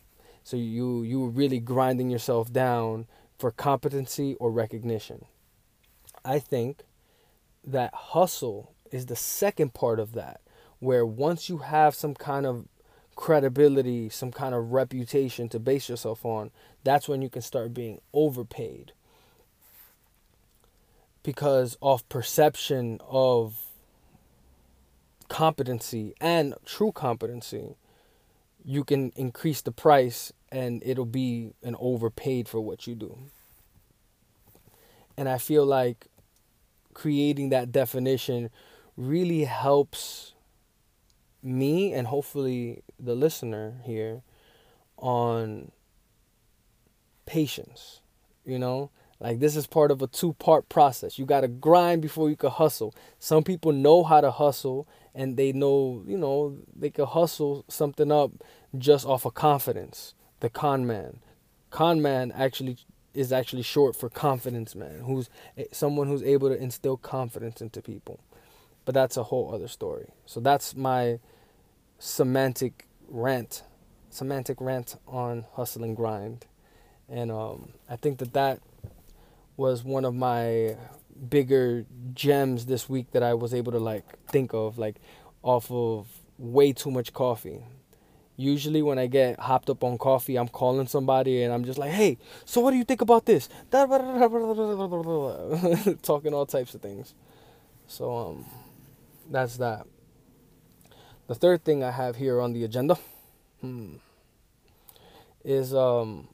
So 0.49 0.57
you 0.57 1.03
you 1.03 1.27
really 1.27 1.59
grinding 1.59 2.09
yourself 2.09 2.51
down 2.51 3.05
for 3.37 3.51
competency 3.51 4.33
or 4.39 4.49
recognition. 4.49 5.25
I 6.25 6.39
think 6.39 6.85
that 7.63 7.93
hustle 7.93 8.73
is 8.91 9.05
the 9.05 9.15
second 9.15 9.75
part 9.75 9.99
of 9.99 10.13
that 10.13 10.41
where 10.79 11.05
once 11.05 11.49
you 11.49 11.59
have 11.59 11.93
some 11.93 12.15
kind 12.15 12.47
of 12.47 12.67
credibility, 13.15 14.09
some 14.09 14.31
kind 14.31 14.55
of 14.55 14.71
reputation 14.71 15.49
to 15.49 15.59
base 15.59 15.87
yourself 15.87 16.25
on, 16.25 16.49
that's 16.83 17.07
when 17.07 17.21
you 17.21 17.29
can 17.29 17.43
start 17.43 17.71
being 17.71 18.01
overpaid. 18.11 18.93
Because 21.21 21.77
of 21.79 22.09
perception 22.09 22.99
of 23.07 23.67
competency 25.27 26.15
and 26.19 26.55
true 26.65 26.91
competency, 26.91 27.75
you 28.63 28.83
can 28.83 29.11
increase 29.15 29.61
the 29.61 29.71
price 29.71 30.33
and 30.51 30.81
it'll 30.85 31.05
be 31.05 31.53
an 31.63 31.75
overpaid 31.79 32.47
for 32.47 32.59
what 32.59 32.87
you 32.87 32.95
do. 32.95 33.17
And 35.17 35.27
I 35.27 35.37
feel 35.37 35.65
like 35.65 36.07
creating 36.93 37.49
that 37.49 37.71
definition 37.71 38.49
really 38.97 39.45
helps 39.45 40.33
me 41.41 41.93
and 41.93 42.07
hopefully 42.07 42.83
the 42.99 43.15
listener 43.15 43.75
here 43.85 44.21
on 44.97 45.71
patience. 47.25 48.01
You 48.45 48.59
know, 48.59 48.89
like 49.19 49.39
this 49.39 49.55
is 49.55 49.67
part 49.67 49.91
of 49.91 50.01
a 50.01 50.07
two 50.07 50.33
part 50.33 50.69
process. 50.69 51.19
You 51.19 51.25
got 51.25 51.41
to 51.41 51.47
grind 51.47 52.01
before 52.01 52.29
you 52.29 52.35
can 52.35 52.49
hustle. 52.49 52.95
Some 53.19 53.43
people 53.43 53.71
know 53.71 54.03
how 54.03 54.21
to 54.21 54.31
hustle 54.31 54.87
and 55.13 55.37
they 55.37 55.51
know, 55.51 56.03
you 56.05 56.17
know, 56.17 56.57
they 56.75 56.89
could 56.89 57.07
hustle 57.07 57.65
something 57.67 58.11
up 58.11 58.31
just 58.77 59.05
off 59.05 59.25
of 59.25 59.33
confidence. 59.33 60.13
The 60.39 60.49
con 60.49 60.85
man. 60.85 61.19
Con 61.69 62.01
man 62.01 62.31
actually 62.31 62.77
is 63.13 63.33
actually 63.33 63.63
short 63.63 63.95
for 63.95 64.09
confidence 64.09 64.75
man, 64.75 65.01
who's 65.05 65.29
someone 65.71 66.07
who's 66.07 66.23
able 66.23 66.49
to 66.49 66.55
instill 66.55 66.97
confidence 66.97 67.61
into 67.61 67.81
people. 67.81 68.19
But 68.85 68.93
that's 68.93 69.17
a 69.17 69.23
whole 69.23 69.53
other 69.53 69.67
story. 69.67 70.09
So 70.25 70.39
that's 70.39 70.75
my 70.75 71.19
semantic 71.97 72.87
rant, 73.07 73.63
semantic 74.09 74.61
rant 74.61 74.95
on 75.07 75.45
hustle 75.53 75.83
and 75.83 75.95
grind, 75.95 76.45
and 77.09 77.31
um, 77.31 77.73
I 77.89 77.95
think 77.95 78.19
that 78.19 78.33
that 78.33 78.61
was 79.57 79.83
one 79.83 80.05
of 80.05 80.15
my 80.15 80.77
bigger 81.27 81.85
gems 82.13 82.65
this 82.65 82.87
week 82.87 83.11
that 83.11 83.23
I 83.23 83.33
was 83.33 83.53
able 83.53 83.71
to 83.71 83.79
like 83.79 84.05
think 84.27 84.53
of, 84.53 84.77
like 84.77 84.95
off 85.43 85.71
of 85.71 86.07
way 86.37 86.71
too 86.73 86.91
much 86.91 87.13
coffee. 87.13 87.63
Usually, 88.37 88.81
when 88.81 88.97
I 88.97 89.07
get 89.07 89.37
hopped 89.39 89.69
up 89.69 89.83
on 89.83 89.97
coffee, 89.97 90.37
I'm 90.37 90.47
calling 90.47 90.87
somebody 90.87 91.43
and 91.43 91.53
I'm 91.53 91.65
just 91.65 91.77
like, 91.77 91.91
"Hey, 91.91 92.17
so 92.45 92.61
what 92.61 92.71
do 92.71 92.77
you 92.77 92.85
think 92.85 93.01
about 93.01 93.25
this?" 93.25 93.49
Talking 96.01 96.33
all 96.33 96.45
types 96.45 96.73
of 96.73 96.81
things. 96.81 97.13
So 97.87 98.15
um, 98.15 98.45
that's 99.29 99.57
that. 99.57 99.85
The 101.27 101.35
third 101.35 101.63
thing 101.63 101.83
I 101.83 101.91
have 101.91 102.15
here 102.15 102.39
on 102.39 102.53
the 102.53 102.63
agenda 102.63 102.97
hmm, 103.61 103.95
is 105.43 105.75
um, 105.75 106.29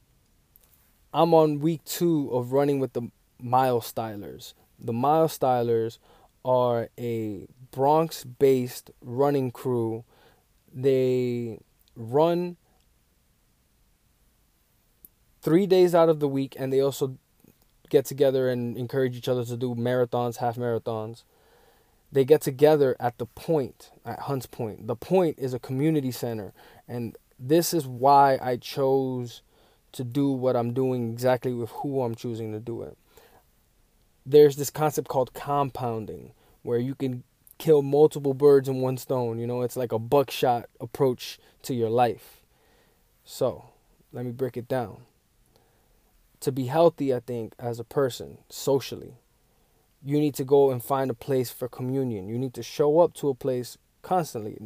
I'm 1.14 1.34
on 1.34 1.60
week 1.60 1.84
two 1.86 2.30
of 2.32 2.54
running 2.54 2.80
with 2.80 2.94
the 2.94 3.10
Mile 3.42 3.82
Stylers. 3.82 4.54
The 4.80 4.94
Mile 4.94 5.28
Stylers 5.28 5.98
are 6.44 6.90
a 6.98 7.48
Bronx 7.72 8.24
based 8.24 8.92
running 9.02 9.52
crew. 9.52 10.04
They 10.74 11.60
run 11.96 12.58
three 15.42 15.68
days 15.68 15.96
out 15.96 16.10
of 16.10 16.20
the 16.20 16.28
week 16.28 16.56
and 16.58 16.72
they 16.72 16.80
also 16.80 17.18
get 17.90 18.06
together 18.06 18.50
and 18.50 18.78
encourage 18.78 19.16
each 19.16 19.28
other 19.28 19.46
to 19.46 19.58
do 19.58 19.76
marathons, 19.76 20.38
half 20.38 20.56
marathons 20.56 21.24
they 22.16 22.24
get 22.24 22.42
together 22.42 22.96
at 22.98 23.18
the 23.18 23.26
point 23.26 23.92
at 24.06 24.20
Hunts 24.22 24.46
Point. 24.46 24.88
The 24.88 24.96
point 24.96 25.38
is 25.38 25.54
a 25.54 25.60
community 25.60 26.12
center, 26.12 26.54
and 26.88 27.18
this 27.38 27.74
is 27.74 27.86
why 27.86 28.40
I 28.42 28.56
chose 28.56 29.42
to 29.92 30.06
do 30.06 30.32
what 30.32 30.56
I'm 30.56 30.74
doing 30.74 31.12
exactly 31.12 31.54
with 31.54 31.70
who 31.72 32.02
I'm 32.02 32.16
choosing 32.16 32.54
to 32.54 32.60
do 32.60 32.82
it. 32.84 32.98
There's 34.26 34.56
this 34.58 34.70
concept 34.70 35.08
called 35.08 35.34
compounding 35.34 36.32
where 36.64 36.80
you 36.80 36.96
can 36.96 37.24
kill 37.58 37.82
multiple 37.82 38.34
birds 38.34 38.68
in 38.70 38.82
one 38.82 38.98
stone. 38.98 39.40
You 39.40 39.48
know, 39.48 39.62
it's 39.62 39.78
like 39.78 39.92
a 39.92 40.00
buckshot 40.00 40.68
approach 40.82 41.40
to 41.64 41.74
your 41.74 41.90
life. 41.90 42.42
So, 43.26 43.66
let 44.14 44.26
me 44.26 44.32
break 44.32 44.58
it 44.58 44.68
down. 44.68 45.04
to 46.42 46.52
be 46.52 46.66
healthy, 46.68 47.14
I 47.14 47.20
think, 47.20 47.54
as 47.60 47.80
a 47.80 47.84
person, 47.84 48.38
socially, 48.50 49.16
you 50.04 50.20
need 50.20 50.36
to 50.36 50.44
go 50.44 50.72
and 50.72 50.84
find 50.84 51.10
a 51.10 51.16
place 51.16 51.52
for 51.52 51.68
communion. 51.68 52.28
You 52.30 52.38
need 52.38 52.54
to 52.56 52.64
show 52.64 53.00
up 53.00 53.14
to 53.16 53.30
a 53.30 53.36
place 53.36 53.78
constantly. 54.02 54.58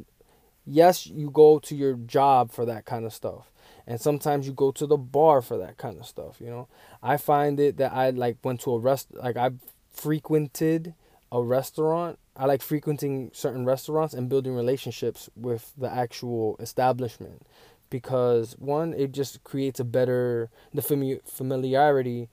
Yes, 0.66 1.08
you 1.08 1.30
go 1.32 1.60
to 1.60 1.76
your 1.76 1.94
job 1.96 2.52
for 2.52 2.66
that 2.66 2.86
kind 2.86 3.06
of 3.06 3.14
stuff. 3.14 3.52
And 3.90 4.00
sometimes 4.00 4.46
you 4.46 4.54
go 4.54 4.72
to 4.74 4.86
the 4.86 4.98
bar 4.98 5.42
for 5.42 5.58
that 5.58 5.78
kind 5.78 6.00
of 6.00 6.06
stuff, 6.06 6.40
you 6.40 6.46
know. 6.46 6.68
I 7.02 7.18
find 7.18 7.60
it 7.60 7.78
that 7.78 7.92
I 7.92 8.12
like 8.12 8.38
went 8.44 8.62
to 8.62 8.74
a 8.74 8.80
rest 8.80 9.08
like 9.16 9.36
I've 9.36 9.58
frequented 9.92 10.94
a 11.32 11.42
restaurant. 11.42 12.20
I 12.38 12.46
like 12.46 12.62
frequenting 12.62 13.32
certain 13.34 13.66
restaurants 13.66 14.14
and 14.14 14.30
building 14.30 14.54
relationships 14.54 15.28
with 15.36 15.74
the 15.76 15.92
actual 15.92 16.56
establishment 16.60 17.42
because 17.90 18.56
one 18.60 18.94
it 18.94 19.12
just 19.12 19.44
creates 19.44 19.80
a 19.80 19.84
better 19.84 20.52
the 20.72 20.84
familiarity 21.26 22.30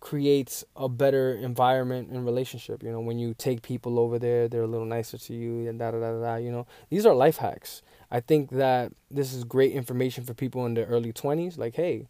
creates 0.00 0.64
a 0.76 0.88
better 0.88 1.34
environment 1.34 2.08
and 2.10 2.24
relationship 2.24 2.82
you 2.82 2.92
know 2.92 3.00
when 3.00 3.18
you 3.18 3.34
take 3.34 3.62
people 3.62 3.98
over 3.98 4.18
there 4.18 4.46
they're 4.46 4.62
a 4.62 4.66
little 4.66 4.86
nicer 4.86 5.18
to 5.18 5.34
you 5.34 5.68
and 5.68 5.78
da 5.78 5.90
da 5.90 5.98
da 5.98 6.20
da 6.20 6.36
you 6.36 6.50
know. 6.50 6.66
These 6.90 7.06
are 7.06 7.14
life 7.14 7.38
hacks. 7.38 7.82
I 8.10 8.20
think 8.20 8.50
that 8.50 8.92
this 9.10 9.32
is 9.32 9.44
great 9.44 9.72
information 9.72 10.24
for 10.24 10.34
people 10.34 10.64
in 10.66 10.74
their 10.74 10.86
early 10.86 11.12
20s 11.12 11.58
like 11.58 11.74
hey 11.76 12.08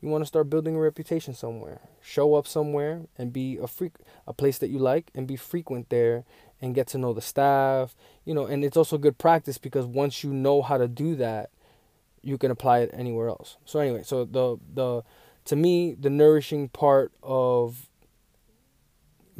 you 0.00 0.08
want 0.08 0.22
to 0.22 0.26
start 0.26 0.50
building 0.50 0.76
a 0.76 0.78
reputation 0.78 1.32
somewhere. 1.32 1.80
Show 2.02 2.34
up 2.34 2.46
somewhere 2.46 3.02
and 3.16 3.32
be 3.32 3.56
a 3.56 3.66
freak 3.66 3.94
a 4.26 4.32
place 4.32 4.58
that 4.58 4.68
you 4.68 4.78
like 4.78 5.10
and 5.14 5.26
be 5.26 5.36
frequent 5.36 5.88
there 5.88 6.24
and 6.60 6.74
get 6.74 6.86
to 6.88 6.98
know 6.98 7.12
the 7.12 7.20
staff 7.20 7.94
you 8.24 8.34
know. 8.34 8.46
And 8.46 8.64
it's 8.64 8.76
also 8.76 8.98
good 8.98 9.18
practice 9.18 9.58
because 9.58 9.86
once 9.86 10.24
you 10.24 10.32
know 10.32 10.62
how 10.62 10.78
to 10.78 10.88
do 10.88 11.14
that 11.16 11.50
you 12.22 12.36
can 12.36 12.50
apply 12.50 12.80
it 12.80 12.90
anywhere 12.92 13.28
else. 13.28 13.56
So 13.64 13.78
anyway, 13.78 14.02
so 14.02 14.24
the 14.24 14.58
the 14.74 15.04
to 15.46 15.56
me 15.56 15.94
the 15.94 16.10
nourishing 16.10 16.68
part 16.68 17.12
of 17.22 17.88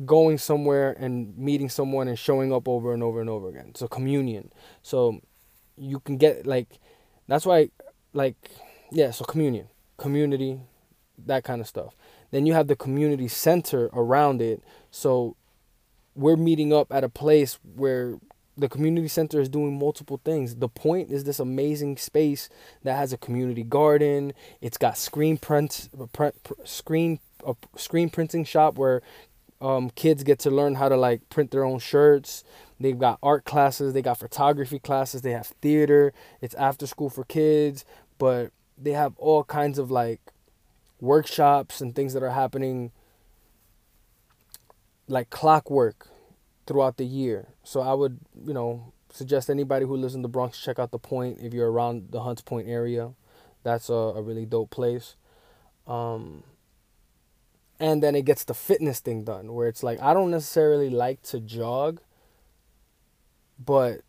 going 0.04 0.38
somewhere 0.38 0.92
and 0.92 1.36
meeting 1.38 1.68
someone 1.68 2.08
and 2.08 2.18
showing 2.18 2.52
up 2.52 2.68
over 2.68 2.92
and 2.92 3.02
over 3.02 3.20
and 3.20 3.30
over 3.30 3.48
again. 3.48 3.74
So 3.74 3.88
communion. 3.88 4.50
So 4.82 5.20
you 5.76 6.00
can 6.00 6.16
get 6.16 6.46
like 6.46 6.78
that's 7.28 7.46
why 7.46 7.70
like 8.12 8.36
yeah, 8.90 9.10
so 9.10 9.24
communion, 9.24 9.68
community, 9.96 10.60
that 11.26 11.44
kind 11.44 11.60
of 11.60 11.66
stuff. 11.66 11.94
Then 12.30 12.46
you 12.46 12.54
have 12.54 12.66
the 12.66 12.76
community 12.76 13.28
center 13.28 13.86
around 13.92 14.42
it. 14.42 14.62
So 14.90 15.36
we're 16.14 16.36
meeting 16.36 16.72
up 16.72 16.92
at 16.92 17.04
a 17.04 17.08
place 17.08 17.58
where 17.62 18.18
the 18.56 18.68
community 18.68 19.08
center 19.08 19.40
is 19.40 19.48
doing 19.48 19.78
multiple 19.78 20.20
things. 20.24 20.56
The 20.56 20.68
point 20.68 21.10
is 21.10 21.24
this 21.24 21.38
amazing 21.38 21.98
space 21.98 22.48
that 22.82 22.96
has 22.96 23.12
a 23.12 23.18
community 23.18 23.62
garden. 23.62 24.32
It's 24.60 24.78
got 24.78 24.96
screen 24.96 25.36
print, 25.36 25.88
print 26.12 26.34
screen 26.64 27.20
a 27.46 27.54
screen 27.76 28.10
printing 28.10 28.44
shop 28.44 28.76
where 28.78 29.02
um, 29.60 29.90
kids 29.90 30.24
get 30.24 30.38
to 30.40 30.50
learn 30.50 30.74
how 30.74 30.88
to 30.88 30.96
like 30.96 31.28
print 31.28 31.50
their 31.50 31.64
own 31.64 31.78
shirts. 31.78 32.44
They've 32.80 32.98
got 32.98 33.18
art 33.22 33.44
classes, 33.44 33.92
they 33.92 34.02
got 34.02 34.18
photography 34.18 34.78
classes, 34.78 35.22
they 35.22 35.32
have 35.32 35.46
theater. 35.46 36.12
It's 36.40 36.54
after 36.54 36.86
school 36.86 37.10
for 37.10 37.24
kids, 37.24 37.84
but 38.18 38.52
they 38.76 38.92
have 38.92 39.14
all 39.18 39.44
kinds 39.44 39.78
of 39.78 39.90
like 39.90 40.20
workshops 41.00 41.80
and 41.80 41.94
things 41.94 42.14
that 42.14 42.22
are 42.22 42.30
happening 42.30 42.90
like 45.08 45.30
clockwork 45.30 46.08
throughout 46.66 46.96
the 46.96 47.04
year. 47.06 47.48
So 47.62 47.80
I 47.80 47.94
would, 47.94 48.18
you 48.44 48.52
know, 48.52 48.92
suggest 49.12 49.48
anybody 49.48 49.86
who 49.86 49.96
lives 49.96 50.14
in 50.14 50.22
the 50.22 50.28
Bronx 50.28 50.60
check 50.60 50.78
out 50.78 50.90
the 50.90 50.98
Point 50.98 51.38
if 51.42 51.54
you're 51.54 51.70
around 51.70 52.08
the 52.10 52.20
Hunts 52.20 52.42
Point 52.42 52.68
area. 52.68 53.12
That's 53.62 53.88
a, 53.88 53.94
a 53.94 54.22
really 54.22 54.46
dope 54.46 54.70
place. 54.70 55.16
Um, 55.86 56.42
and 57.78 58.02
then 58.02 58.14
it 58.14 58.24
gets 58.24 58.44
the 58.44 58.54
fitness 58.54 59.00
thing 59.00 59.24
done 59.24 59.52
where 59.54 59.68
it's 59.68 59.82
like 59.82 60.00
I 60.00 60.14
don't 60.14 60.30
necessarily 60.30 60.90
like 60.90 61.22
to 61.24 61.40
jog, 61.40 62.00
but 63.58 64.00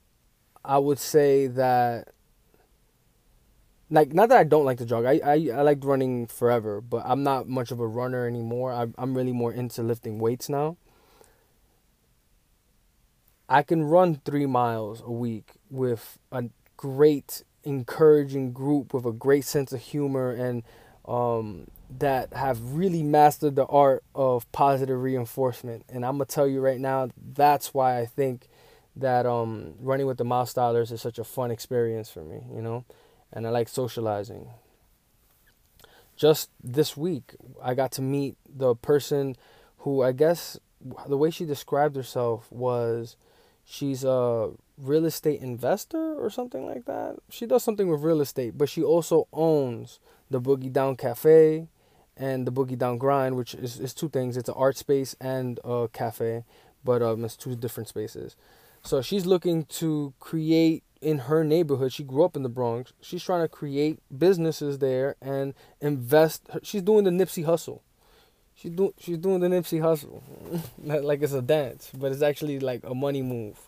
I 0.64 0.78
would 0.78 1.00
say 1.00 1.48
that 1.48 2.10
like 3.90 4.14
not 4.14 4.30
that 4.30 4.38
I 4.38 4.44
don't 4.44 4.66
like 4.66 4.78
to 4.80 4.86
jog. 4.86 5.06
I 5.06 5.20
I, 5.24 5.50
I 5.54 5.62
liked 5.62 5.84
running 5.84 6.28
forever, 6.28 6.82
but 6.82 7.04
I'm 7.06 7.24
not 7.24 7.48
much 7.48 7.72
of 7.72 7.80
a 7.80 7.88
runner 7.88 8.26
anymore. 8.26 8.72
I 8.72 8.88
I'm 8.98 9.16
really 9.16 9.34
more 9.34 9.52
into 9.52 9.84
lifting 9.84 10.20
weights 10.20 10.50
now. 10.50 10.78
I 13.50 13.64
can 13.64 13.84
run 13.84 14.22
three 14.26 14.46
miles 14.46 15.02
a 15.02 15.12
week 15.12 15.52
with 15.70 16.20
a 16.32 16.46
great, 16.76 17.44
encouraging 17.64 18.52
group 18.52 18.94
with 18.94 19.06
a 19.06 19.12
great 19.12 19.46
sense 19.46 19.72
of 19.72 19.82
humor 19.82 20.32
and 20.32 20.64
um, 21.06 21.68
that 22.00 22.34
have 22.34 22.74
really 22.74 23.04
mastered 23.04 23.56
the 23.56 23.66
art 23.66 24.04
of 24.14 24.52
positive 24.52 25.02
reinforcement. 25.02 25.86
And 25.88 26.06
I'm 26.06 26.16
gonna 26.16 26.26
tell 26.26 26.48
you 26.48 26.60
right 26.60 26.80
now, 26.80 27.10
that's 27.34 27.74
why 27.74 28.00
I 28.00 28.06
think 28.06 28.50
that 28.96 29.26
um, 29.26 29.76
running 29.80 30.08
with 30.08 30.18
the 30.18 30.26
Milestylers 30.26 30.92
is 30.92 31.02
such 31.02 31.18
a 31.18 31.24
fun 31.24 31.52
experience 31.52 32.10
for 32.10 32.24
me. 32.24 32.42
You 32.54 32.62
know, 32.62 32.86
and 33.32 33.48
I 33.48 33.50
like 33.52 33.70
socializing. 33.70 34.50
Just 36.18 36.50
this 36.62 36.98
week, 36.98 37.36
I 37.64 37.76
got 37.76 37.92
to 37.94 38.02
meet 38.02 38.36
the 38.50 38.76
person 38.76 39.36
who 39.80 40.02
I 40.02 40.12
guess 40.12 40.60
the 41.08 41.18
way 41.18 41.32
she 41.32 41.46
described 41.46 41.96
herself 41.96 42.52
was 42.52 43.16
she's 43.68 44.04
a 44.04 44.52
real 44.78 45.06
estate 45.06 45.42
investor 45.42 46.16
or 46.16 46.30
something 46.30 46.66
like 46.66 46.86
that. 46.86 47.18
She 47.30 47.46
does 47.46 47.64
something 47.64 47.90
with 47.90 48.02
real 48.02 48.22
estate, 48.22 48.58
but 48.58 48.70
she 48.70 48.82
also 48.82 49.28
owns 49.34 50.00
the 50.30 50.40
Boogie 50.40 50.72
Down 50.72 50.96
Cafe 50.96 51.68
and 52.16 52.48
the 52.48 52.52
Boogie 52.52 52.78
Down 52.78 52.98
Grind, 52.98 53.36
which 53.36 53.54
is, 53.54 53.80
is 53.80 53.94
two 53.94 54.10
things. 54.10 54.38
It's 54.38 54.50
an 54.50 54.56
art 54.58 54.78
space 54.78 55.16
and 55.20 55.60
a 55.64 55.90
cafe, 55.92 56.46
but 56.84 57.02
um, 57.02 57.26
it's 57.26 57.36
two 57.36 57.56
different 57.56 57.90
spaces. 57.90 58.36
So 58.84 59.02
she's 59.02 59.26
looking 59.26 59.66
to 59.66 60.14
create 60.20 60.84
in 61.02 61.20
her 61.20 61.44
neighborhood. 61.44 61.92
She 61.92 62.04
grew 62.04 62.24
up 62.24 62.36
in 62.36 62.44
the 62.44 62.50
Bronx. 62.50 62.94
She's 63.02 63.24
trying 63.24 63.42
to 63.42 63.48
create 63.48 64.00
businesses 64.16 64.80
there 64.80 65.16
and 65.22 65.54
invest. 65.82 66.48
She's 66.64 66.82
doing 66.82 67.04
the 67.04 67.12
Nipsey 67.12 67.46
Hussle. 67.46 67.82
She's 68.58 68.72
doing 68.72 68.94
she's 69.00 69.18
doing 69.20 69.40
the 69.40 69.48
Nipsey 69.48 69.80
Hussle, 69.80 70.22
like 71.04 71.22
it's 71.22 71.34
a 71.34 71.44
dance, 71.44 71.92
but 71.96 72.12
it's 72.12 72.24
actually 72.24 72.60
like 72.60 72.82
a 72.84 72.96
money 72.96 73.22
move, 73.22 73.60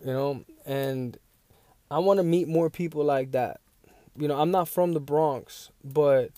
you 0.00 0.12
know. 0.12 0.44
And 0.66 1.16
I 1.90 2.00
want 2.00 2.18
to 2.18 2.24
meet 2.24 2.46
more 2.46 2.68
people 2.68 3.02
like 3.02 3.32
that. 3.32 3.60
You 4.16 4.28
know, 4.28 4.38
I'm 4.38 4.50
not 4.50 4.68
from 4.68 4.92
the 4.92 5.00
Bronx, 5.00 5.70
but 5.82 6.32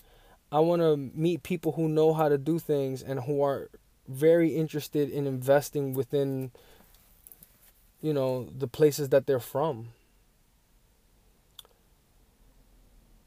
I 0.49 0.59
want 0.59 0.81
to 0.81 0.95
meet 0.95 1.43
people 1.43 1.73
who 1.73 1.89
know 1.89 2.13
how 2.13 2.29
to 2.29 2.37
do 2.37 2.57
things 2.57 3.03
and 3.03 3.19
who 3.21 3.41
are 3.41 3.69
very 4.07 4.55
interested 4.55 5.09
in 5.09 5.27
investing 5.27 5.93
within 5.93 6.51
you 8.01 8.13
know 8.13 8.47
the 8.57 8.67
places 8.67 9.09
that 9.09 9.27
they're 9.27 9.39
from 9.39 9.89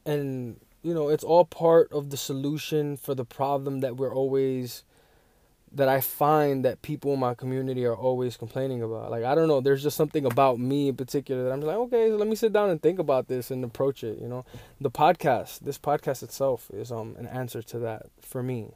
and 0.07 0.59
you 0.83 0.95
know, 0.95 1.09
it's 1.09 1.25
all 1.25 1.45
part 1.45 1.93
of 1.93 2.11
the 2.11 2.17
solution 2.17 2.97
for 2.97 3.15
the 3.15 3.25
problem 3.25 3.81
that 3.81 3.97
we're 3.97 4.15
always 4.15 4.85
that 5.73 5.89
I 5.89 6.01
find 6.01 6.65
that 6.65 6.83
people 6.83 7.15
in 7.15 7.21
my 7.21 7.35
community 7.35 7.85
are 7.85 7.95
always 7.95 8.37
complaining 8.37 8.83
about. 8.83 9.11
Like 9.11 9.25
I 9.25 9.35
don't 9.35 9.47
know, 9.47 9.61
there's 9.61 9.83
just 9.83 9.97
something 9.97 10.25
about 10.25 10.59
me 10.59 10.89
in 10.89 10.97
particular 10.97 11.45
that 11.45 11.53
I'm 11.53 11.61
like, 11.61 11.77
okay, 11.77 12.11
let 12.11 12.27
me 12.27 12.35
sit 12.35 12.53
down 12.53 12.71
and 12.71 12.83
think 12.83 12.99
about 12.99 13.29
this 13.29 13.51
and 13.51 13.63
approach 13.63 14.03
it, 14.03 14.19
you 14.19 14.27
know. 14.27 14.45
The 14.81 14.91
podcast, 14.91 15.61
this 15.61 15.79
podcast 15.79 16.23
itself 16.23 16.71
is 16.73 16.91
um 16.91 17.15
an 17.19 17.27
answer 17.27 17.63
to 17.63 17.79
that 17.81 18.07
for 18.21 18.43
me. 18.43 18.75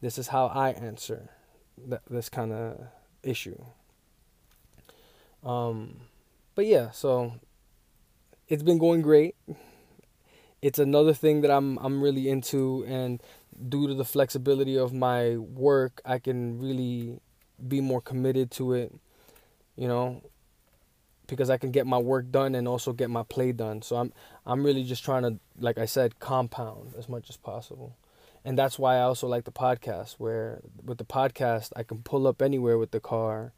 This 0.00 0.18
is 0.18 0.28
how 0.28 0.46
I 0.46 0.70
answer 0.70 1.30
that 1.88 2.02
this 2.08 2.28
kind 2.28 2.52
of 2.52 2.80
issue. 3.22 3.64
Um 5.42 6.02
but 6.54 6.66
yeah, 6.66 6.90
so 6.90 7.34
it's 8.48 8.62
been 8.62 8.78
going 8.78 9.02
great 9.02 9.34
it's 10.66 10.80
another 10.80 11.14
thing 11.14 11.42
that 11.42 11.50
I'm 11.50 11.78
I'm 11.78 12.02
really 12.02 12.28
into 12.28 12.84
and 12.88 13.22
due 13.68 13.86
to 13.86 13.94
the 13.94 14.04
flexibility 14.04 14.76
of 14.76 14.92
my 14.92 15.36
work, 15.36 16.02
I 16.04 16.18
can 16.18 16.58
really 16.58 17.20
be 17.68 17.80
more 17.80 18.00
committed 18.00 18.50
to 18.52 18.72
it, 18.72 18.92
you 19.76 19.86
know, 19.86 20.22
because 21.28 21.50
I 21.50 21.56
can 21.56 21.70
get 21.70 21.86
my 21.86 21.98
work 21.98 22.32
done 22.32 22.56
and 22.56 22.66
also 22.66 22.92
get 22.92 23.10
my 23.10 23.22
play 23.22 23.52
done. 23.52 23.80
So 23.82 23.94
I'm 23.94 24.12
I'm 24.44 24.64
really 24.64 24.82
just 24.82 25.04
trying 25.04 25.22
to 25.22 25.38
like 25.56 25.78
I 25.78 25.86
said 25.86 26.18
compound 26.18 26.94
as 26.98 27.08
much 27.08 27.30
as 27.30 27.36
possible. 27.36 27.96
And 28.44 28.58
that's 28.58 28.76
why 28.76 28.96
I 28.96 29.02
also 29.02 29.28
like 29.28 29.44
the 29.44 29.52
podcast 29.52 30.14
where 30.18 30.62
with 30.84 30.98
the 30.98 31.04
podcast 31.04 31.70
I 31.76 31.84
can 31.84 32.02
pull 32.02 32.26
up 32.26 32.42
anywhere 32.42 32.76
with 32.76 32.90
the 32.90 33.00
car 33.00 33.52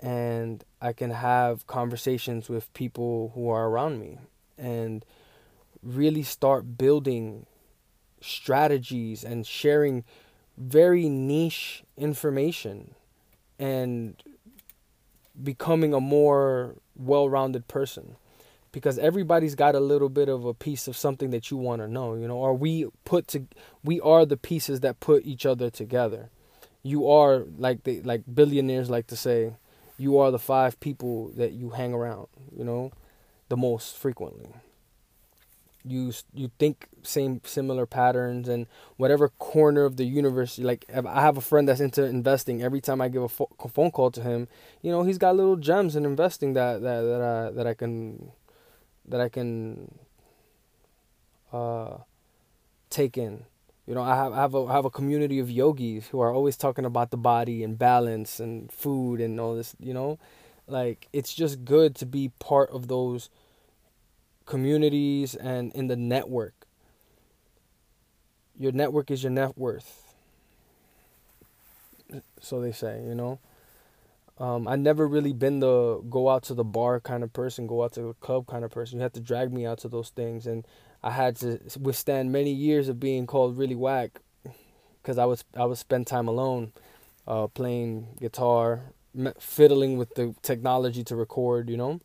and 0.00 0.64
I 0.80 0.92
can 0.92 1.10
have 1.10 1.68
conversations 1.68 2.48
with 2.48 2.72
people 2.74 3.30
who 3.36 3.48
are 3.48 3.68
around 3.68 4.00
me 4.00 4.18
and 4.58 5.04
really 5.82 6.22
start 6.22 6.78
building 6.78 7.46
strategies 8.20 9.24
and 9.24 9.46
sharing 9.46 10.04
very 10.56 11.08
niche 11.08 11.82
information 11.96 12.94
and 13.58 14.22
becoming 15.42 15.92
a 15.94 16.00
more 16.00 16.76
well-rounded 16.94 17.66
person 17.68 18.16
because 18.70 18.98
everybody's 18.98 19.54
got 19.54 19.74
a 19.74 19.80
little 19.80 20.08
bit 20.08 20.28
of 20.28 20.44
a 20.44 20.54
piece 20.54 20.88
of 20.88 20.96
something 20.96 21.30
that 21.30 21.50
you 21.50 21.56
want 21.56 21.82
to 21.82 21.88
know, 21.88 22.14
you 22.14 22.26
know, 22.26 22.36
or 22.36 22.54
we 22.54 22.86
put 23.04 23.28
to 23.28 23.46
we 23.84 24.00
are 24.00 24.24
the 24.24 24.36
pieces 24.36 24.80
that 24.80 25.00
put 25.00 25.24
each 25.26 25.44
other 25.44 25.68
together. 25.68 26.30
You 26.82 27.08
are 27.08 27.44
like 27.58 27.84
they 27.84 28.00
like 28.00 28.22
billionaires 28.32 28.88
like 28.88 29.06
to 29.08 29.16
say, 29.16 29.54
you 29.98 30.18
are 30.18 30.30
the 30.30 30.38
five 30.38 30.80
people 30.80 31.28
that 31.36 31.52
you 31.52 31.70
hang 31.70 31.92
around, 31.92 32.28
you 32.56 32.64
know, 32.64 32.92
the 33.48 33.56
most 33.56 33.96
frequently 33.96 34.48
you 35.84 36.12
you 36.32 36.50
think 36.58 36.88
same 37.02 37.40
similar 37.44 37.86
patterns 37.86 38.48
and 38.48 38.66
whatever 38.96 39.28
corner 39.28 39.84
of 39.84 39.96
the 39.96 40.04
universe 40.04 40.58
like 40.58 40.84
i 40.94 41.20
have 41.20 41.36
a 41.36 41.40
friend 41.40 41.68
that's 41.68 41.80
into 41.80 42.04
investing 42.04 42.62
every 42.62 42.80
time 42.80 43.00
i 43.00 43.08
give 43.08 43.22
a 43.22 43.28
fo- 43.28 43.50
phone 43.70 43.90
call 43.90 44.10
to 44.10 44.22
him 44.22 44.46
you 44.82 44.90
know 44.90 45.02
he's 45.02 45.18
got 45.18 45.34
little 45.34 45.56
gems 45.56 45.96
in 45.96 46.04
investing 46.04 46.52
that 46.52 46.80
that 46.82 47.00
that 47.00 47.20
i 47.20 47.50
that 47.50 47.66
i 47.66 47.74
can 47.74 48.30
that 49.06 49.20
i 49.20 49.28
can 49.28 49.90
uh 51.52 51.98
take 52.90 53.16
in. 53.16 53.44
You 53.86 53.94
know 53.94 54.02
i 54.02 54.14
have 54.14 54.32
I 54.32 54.36
have 54.36 54.54
a 54.54 54.64
I 54.66 54.72
have 54.72 54.84
a 54.84 54.90
community 54.90 55.38
of 55.40 55.50
yogis 55.50 56.08
who 56.08 56.20
are 56.20 56.32
always 56.32 56.56
talking 56.56 56.84
about 56.84 57.10
the 57.10 57.16
body 57.16 57.64
and 57.64 57.78
balance 57.78 58.38
and 58.38 58.70
food 58.70 59.20
and 59.20 59.40
all 59.40 59.56
this 59.56 59.74
you 59.80 59.92
know? 59.92 60.18
Like 60.68 61.08
it's 61.12 61.34
just 61.34 61.64
good 61.64 61.96
to 61.96 62.06
be 62.06 62.30
part 62.38 62.70
of 62.70 62.88
those 62.88 63.28
communities 64.46 65.34
and 65.34 65.72
in 65.74 65.88
the 65.88 65.96
network. 65.96 66.54
Your 68.58 68.72
network 68.72 69.10
is 69.10 69.22
your 69.22 69.30
net 69.30 69.56
worth. 69.56 70.14
So 72.40 72.60
they 72.60 72.72
say, 72.72 73.02
you 73.04 73.14
know. 73.14 73.38
Um, 74.38 74.66
I 74.66 74.76
never 74.76 75.06
really 75.06 75.32
been 75.32 75.60
the 75.60 76.02
go 76.10 76.28
out 76.28 76.42
to 76.44 76.54
the 76.54 76.64
bar 76.64 77.00
kind 77.00 77.22
of 77.22 77.32
person, 77.32 77.66
go 77.66 77.84
out 77.84 77.92
to 77.92 78.02
the 78.02 78.14
club 78.14 78.46
kind 78.46 78.64
of 78.64 78.70
person. 78.70 78.98
You 78.98 79.02
had 79.02 79.14
to 79.14 79.20
drag 79.20 79.52
me 79.52 79.66
out 79.66 79.78
to 79.78 79.88
those 79.88 80.08
things, 80.08 80.46
and 80.46 80.66
I 81.02 81.10
had 81.10 81.36
to 81.36 81.60
withstand 81.80 82.32
many 82.32 82.50
years 82.50 82.88
of 82.88 82.98
being 82.98 83.26
called 83.26 83.56
really 83.56 83.76
whack, 83.76 84.20
because 85.00 85.18
I 85.18 85.26
was 85.26 85.44
I 85.56 85.64
would 85.64 85.78
spend 85.78 86.06
time 86.06 86.28
alone, 86.28 86.72
uh, 87.26 87.46
playing 87.48 88.16
guitar, 88.20 88.80
fiddling 89.38 89.96
with 89.96 90.14
the 90.14 90.34
technology 90.42 91.04
to 91.04 91.14
record, 91.14 91.68
you 91.70 91.76
know 91.76 92.00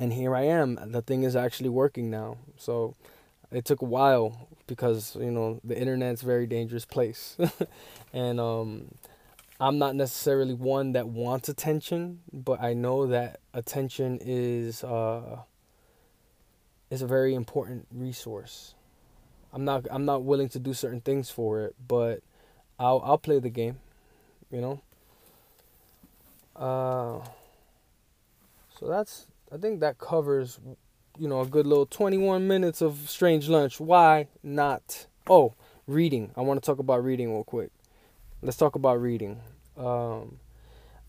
and 0.00 0.14
here 0.14 0.34
I 0.34 0.42
am. 0.44 0.78
The 0.92 1.02
thing 1.02 1.22
is 1.22 1.36
actually 1.36 1.68
working 1.68 2.10
now. 2.10 2.38
So 2.56 2.96
it 3.52 3.66
took 3.66 3.82
a 3.82 3.84
while 3.84 4.48
because 4.66 5.14
you 5.16 5.30
know 5.30 5.60
the 5.62 5.78
internet's 5.78 6.22
a 6.22 6.26
very 6.26 6.46
dangerous 6.46 6.86
place, 6.86 7.36
and 8.12 8.40
um, 8.40 8.94
I'm 9.60 9.78
not 9.78 9.94
necessarily 9.94 10.54
one 10.54 10.92
that 10.92 11.06
wants 11.08 11.48
attention, 11.50 12.20
but 12.32 12.62
I 12.62 12.72
know 12.72 13.06
that 13.08 13.40
attention 13.52 14.18
is 14.22 14.82
uh, 14.82 15.40
is 16.90 17.02
a 17.02 17.06
very 17.06 17.34
important 17.34 17.86
resource. 17.92 18.74
I'm 19.52 19.66
not 19.66 19.86
I'm 19.90 20.06
not 20.06 20.22
willing 20.22 20.48
to 20.50 20.58
do 20.58 20.72
certain 20.72 21.02
things 21.02 21.28
for 21.28 21.60
it, 21.60 21.74
but 21.86 22.22
I'll 22.78 23.02
I'll 23.04 23.18
play 23.18 23.38
the 23.38 23.50
game, 23.50 23.80
you 24.50 24.62
know. 24.62 24.80
Uh, 26.56 27.24
so 28.78 28.86
that's 28.86 29.26
I 29.52 29.56
think 29.56 29.80
that 29.80 29.98
covers, 29.98 30.60
you 31.18 31.26
know, 31.26 31.40
a 31.40 31.46
good 31.46 31.66
little 31.66 31.86
21 31.86 32.46
minutes 32.46 32.80
of 32.80 33.10
strange 33.10 33.48
lunch. 33.48 33.80
Why 33.80 34.28
not? 34.42 35.06
Oh, 35.28 35.54
reading. 35.88 36.30
I 36.36 36.42
want 36.42 36.62
to 36.62 36.66
talk 36.66 36.78
about 36.78 37.02
reading 37.02 37.32
real 37.32 37.42
quick. 37.42 37.70
Let's 38.42 38.56
talk 38.56 38.76
about 38.76 39.00
reading. 39.00 39.40
Um, 39.76 40.38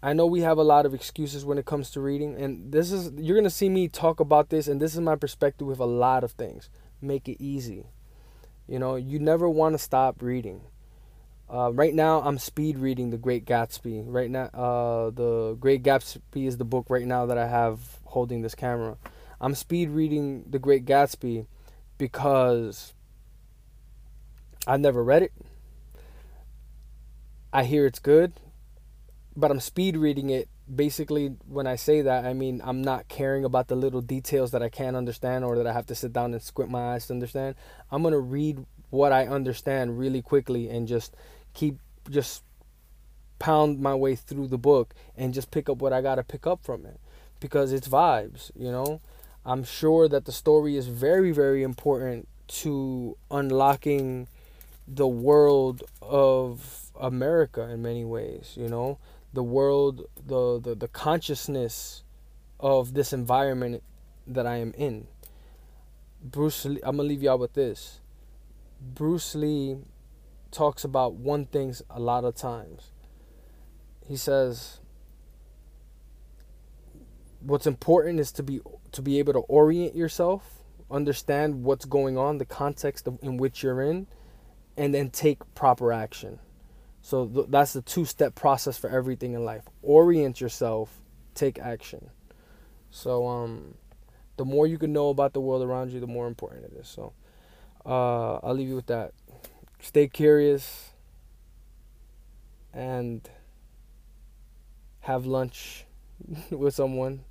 I 0.01 0.13
know 0.13 0.25
we 0.25 0.41
have 0.41 0.58
a 0.58 0.63
lot 0.63 0.88
of 0.88 0.95
excuses 0.95 1.45
when 1.45 1.60
it 1.60 1.65
comes 1.65 1.91
to 1.91 2.01
reading, 2.01 2.36
and 2.36 2.71
this 2.71 2.91
is 2.91 3.12
you're 3.15 3.38
gonna 3.38 3.51
see 3.51 3.69
me 3.69 3.88
talk 3.88 4.19
about 4.19 4.49
this, 4.49 4.67
and 4.67 4.82
this 4.82 4.95
is 4.95 5.01
my 5.01 5.15
perspective 5.15 5.67
with 5.67 5.80
a 5.80 5.86
lot 5.86 6.23
of 6.23 6.32
things. 6.32 6.69
Make 6.99 7.30
it 7.30 7.41
easy. 7.41 7.86
You 8.67 8.80
know, 8.80 8.95
you 8.95 9.19
never 9.19 9.47
want 9.47 9.73
to 9.73 9.77
stop 9.77 10.21
reading. 10.21 10.62
Uh, 11.51 11.69
right 11.73 11.93
now, 11.93 12.21
I'm 12.21 12.37
speed 12.37 12.77
reading 12.77 13.09
The 13.09 13.17
Great 13.17 13.45
Gatsby. 13.45 14.03
Right 14.05 14.31
now, 14.31 14.45
uh, 14.53 15.09
The 15.09 15.57
Great 15.59 15.83
Gatsby 15.83 16.47
is 16.47 16.55
the 16.55 16.63
book 16.63 16.85
right 16.89 17.05
now 17.05 17.25
that 17.25 17.37
I 17.37 17.45
have 17.45 17.99
holding 18.05 18.41
this 18.41 18.55
camera. 18.55 18.95
I'm 19.41 19.53
speed 19.55 19.89
reading 19.89 20.45
The 20.49 20.59
Great 20.59 20.85
Gatsby 20.85 21.45
because 21.97 22.93
I've 24.65 24.79
never 24.79 25.03
read 25.03 25.23
it. 25.23 25.33
I 27.51 27.65
hear 27.65 27.85
it's 27.85 27.99
good, 27.99 28.39
but 29.35 29.51
I'm 29.51 29.59
speed 29.59 29.97
reading 29.97 30.29
it. 30.29 30.47
Basically, 30.73 31.35
when 31.49 31.67
I 31.67 31.75
say 31.75 32.01
that, 32.01 32.23
I 32.23 32.31
mean 32.31 32.61
I'm 32.63 32.81
not 32.81 33.09
caring 33.09 33.43
about 33.43 33.67
the 33.67 33.75
little 33.75 33.99
details 33.99 34.51
that 34.51 34.63
I 34.63 34.69
can't 34.69 34.95
understand 34.95 35.43
or 35.43 35.57
that 35.57 35.67
I 35.67 35.73
have 35.73 35.87
to 35.87 35.95
sit 35.95 36.13
down 36.13 36.33
and 36.33 36.41
squint 36.41 36.71
my 36.71 36.93
eyes 36.93 37.07
to 37.07 37.13
understand. 37.13 37.55
I'm 37.91 38.03
going 38.03 38.13
to 38.13 38.19
read 38.19 38.65
what 38.89 39.11
I 39.11 39.25
understand 39.25 39.97
really 39.97 40.21
quickly 40.21 40.69
and 40.69 40.87
just 40.87 41.15
keep 41.53 41.79
just 42.09 42.43
pound 43.39 43.79
my 43.79 43.95
way 43.95 44.15
through 44.15 44.47
the 44.47 44.57
book 44.57 44.93
and 45.15 45.33
just 45.33 45.51
pick 45.51 45.69
up 45.69 45.77
what 45.77 45.93
I 45.93 46.01
got 46.01 46.15
to 46.15 46.23
pick 46.23 46.45
up 46.45 46.63
from 46.63 46.85
it 46.85 46.99
because 47.39 47.71
it's 47.71 47.87
vibes, 47.87 48.51
you 48.55 48.71
know. 48.71 49.01
I'm 49.43 49.63
sure 49.63 50.07
that 50.07 50.25
the 50.25 50.31
story 50.31 50.77
is 50.77 50.87
very 50.87 51.31
very 51.31 51.63
important 51.63 52.27
to 52.47 53.17
unlocking 53.31 54.27
the 54.87 55.07
world 55.07 55.83
of 56.01 56.91
America 56.99 57.61
in 57.69 57.81
many 57.81 58.05
ways, 58.05 58.53
you 58.55 58.67
know. 58.67 58.99
The 59.33 59.43
world 59.43 60.05
the 60.15 60.59
the, 60.59 60.75
the 60.75 60.87
consciousness 60.87 62.03
of 62.59 62.93
this 62.93 63.11
environment 63.11 63.83
that 64.27 64.45
I 64.45 64.57
am 64.57 64.73
in. 64.77 65.07
Bruce 66.23 66.65
Lee, 66.65 66.79
I'm 66.83 66.97
to 66.97 67.03
leave 67.03 67.23
y'all 67.23 67.39
with 67.39 67.53
this. 67.53 67.99
Bruce 68.79 69.33
Lee 69.33 69.77
talks 70.51 70.83
about 70.83 71.13
one 71.13 71.45
thing 71.45 71.73
a 71.89 71.99
lot 71.99 72.23
of 72.25 72.35
times. 72.35 72.91
He 74.05 74.17
says 74.17 74.79
what's 77.41 77.65
important 77.65 78.19
is 78.19 78.31
to 78.33 78.43
be 78.43 78.61
to 78.91 79.01
be 79.01 79.19
able 79.19 79.33
to 79.33 79.39
orient 79.39 79.95
yourself, 79.95 80.63
understand 80.89 81.63
what's 81.63 81.85
going 81.85 82.17
on, 82.17 82.37
the 82.37 82.45
context 82.45 83.07
of, 83.07 83.17
in 83.21 83.37
which 83.37 83.63
you're 83.63 83.81
in, 83.81 84.07
and 84.77 84.93
then 84.93 85.09
take 85.09 85.53
proper 85.55 85.91
action. 85.91 86.39
So 87.01 87.27
th- 87.27 87.47
that's 87.49 87.73
the 87.73 87.81
two-step 87.81 88.35
process 88.35 88.77
for 88.77 88.89
everything 88.89 89.33
in 89.33 89.43
life. 89.43 89.63
Orient 89.81 90.39
yourself, 90.39 91.01
take 91.33 91.57
action. 91.57 92.09
So 92.89 93.27
um 93.27 93.75
the 94.37 94.45
more 94.45 94.67
you 94.67 94.77
can 94.77 94.91
know 94.91 95.09
about 95.09 95.33
the 95.33 95.41
world 95.41 95.63
around 95.63 95.91
you, 95.91 95.99
the 95.99 96.07
more 96.07 96.27
important 96.27 96.65
it 96.65 96.73
is. 96.77 96.87
So 96.87 97.13
uh 97.85 98.35
I'll 98.43 98.53
leave 98.53 98.67
you 98.67 98.75
with 98.75 98.87
that 98.87 99.13
stay 99.81 100.07
curious 100.07 100.91
and 102.73 103.29
have 105.01 105.25
lunch 105.25 105.85
with 106.49 106.73
someone. 106.73 107.21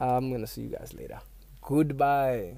I'm 0.00 0.30
going 0.30 0.40
to 0.40 0.46
see 0.46 0.62
you 0.62 0.70
guys 0.70 0.92
later. 0.94 1.20
Goodbye. 1.62 2.56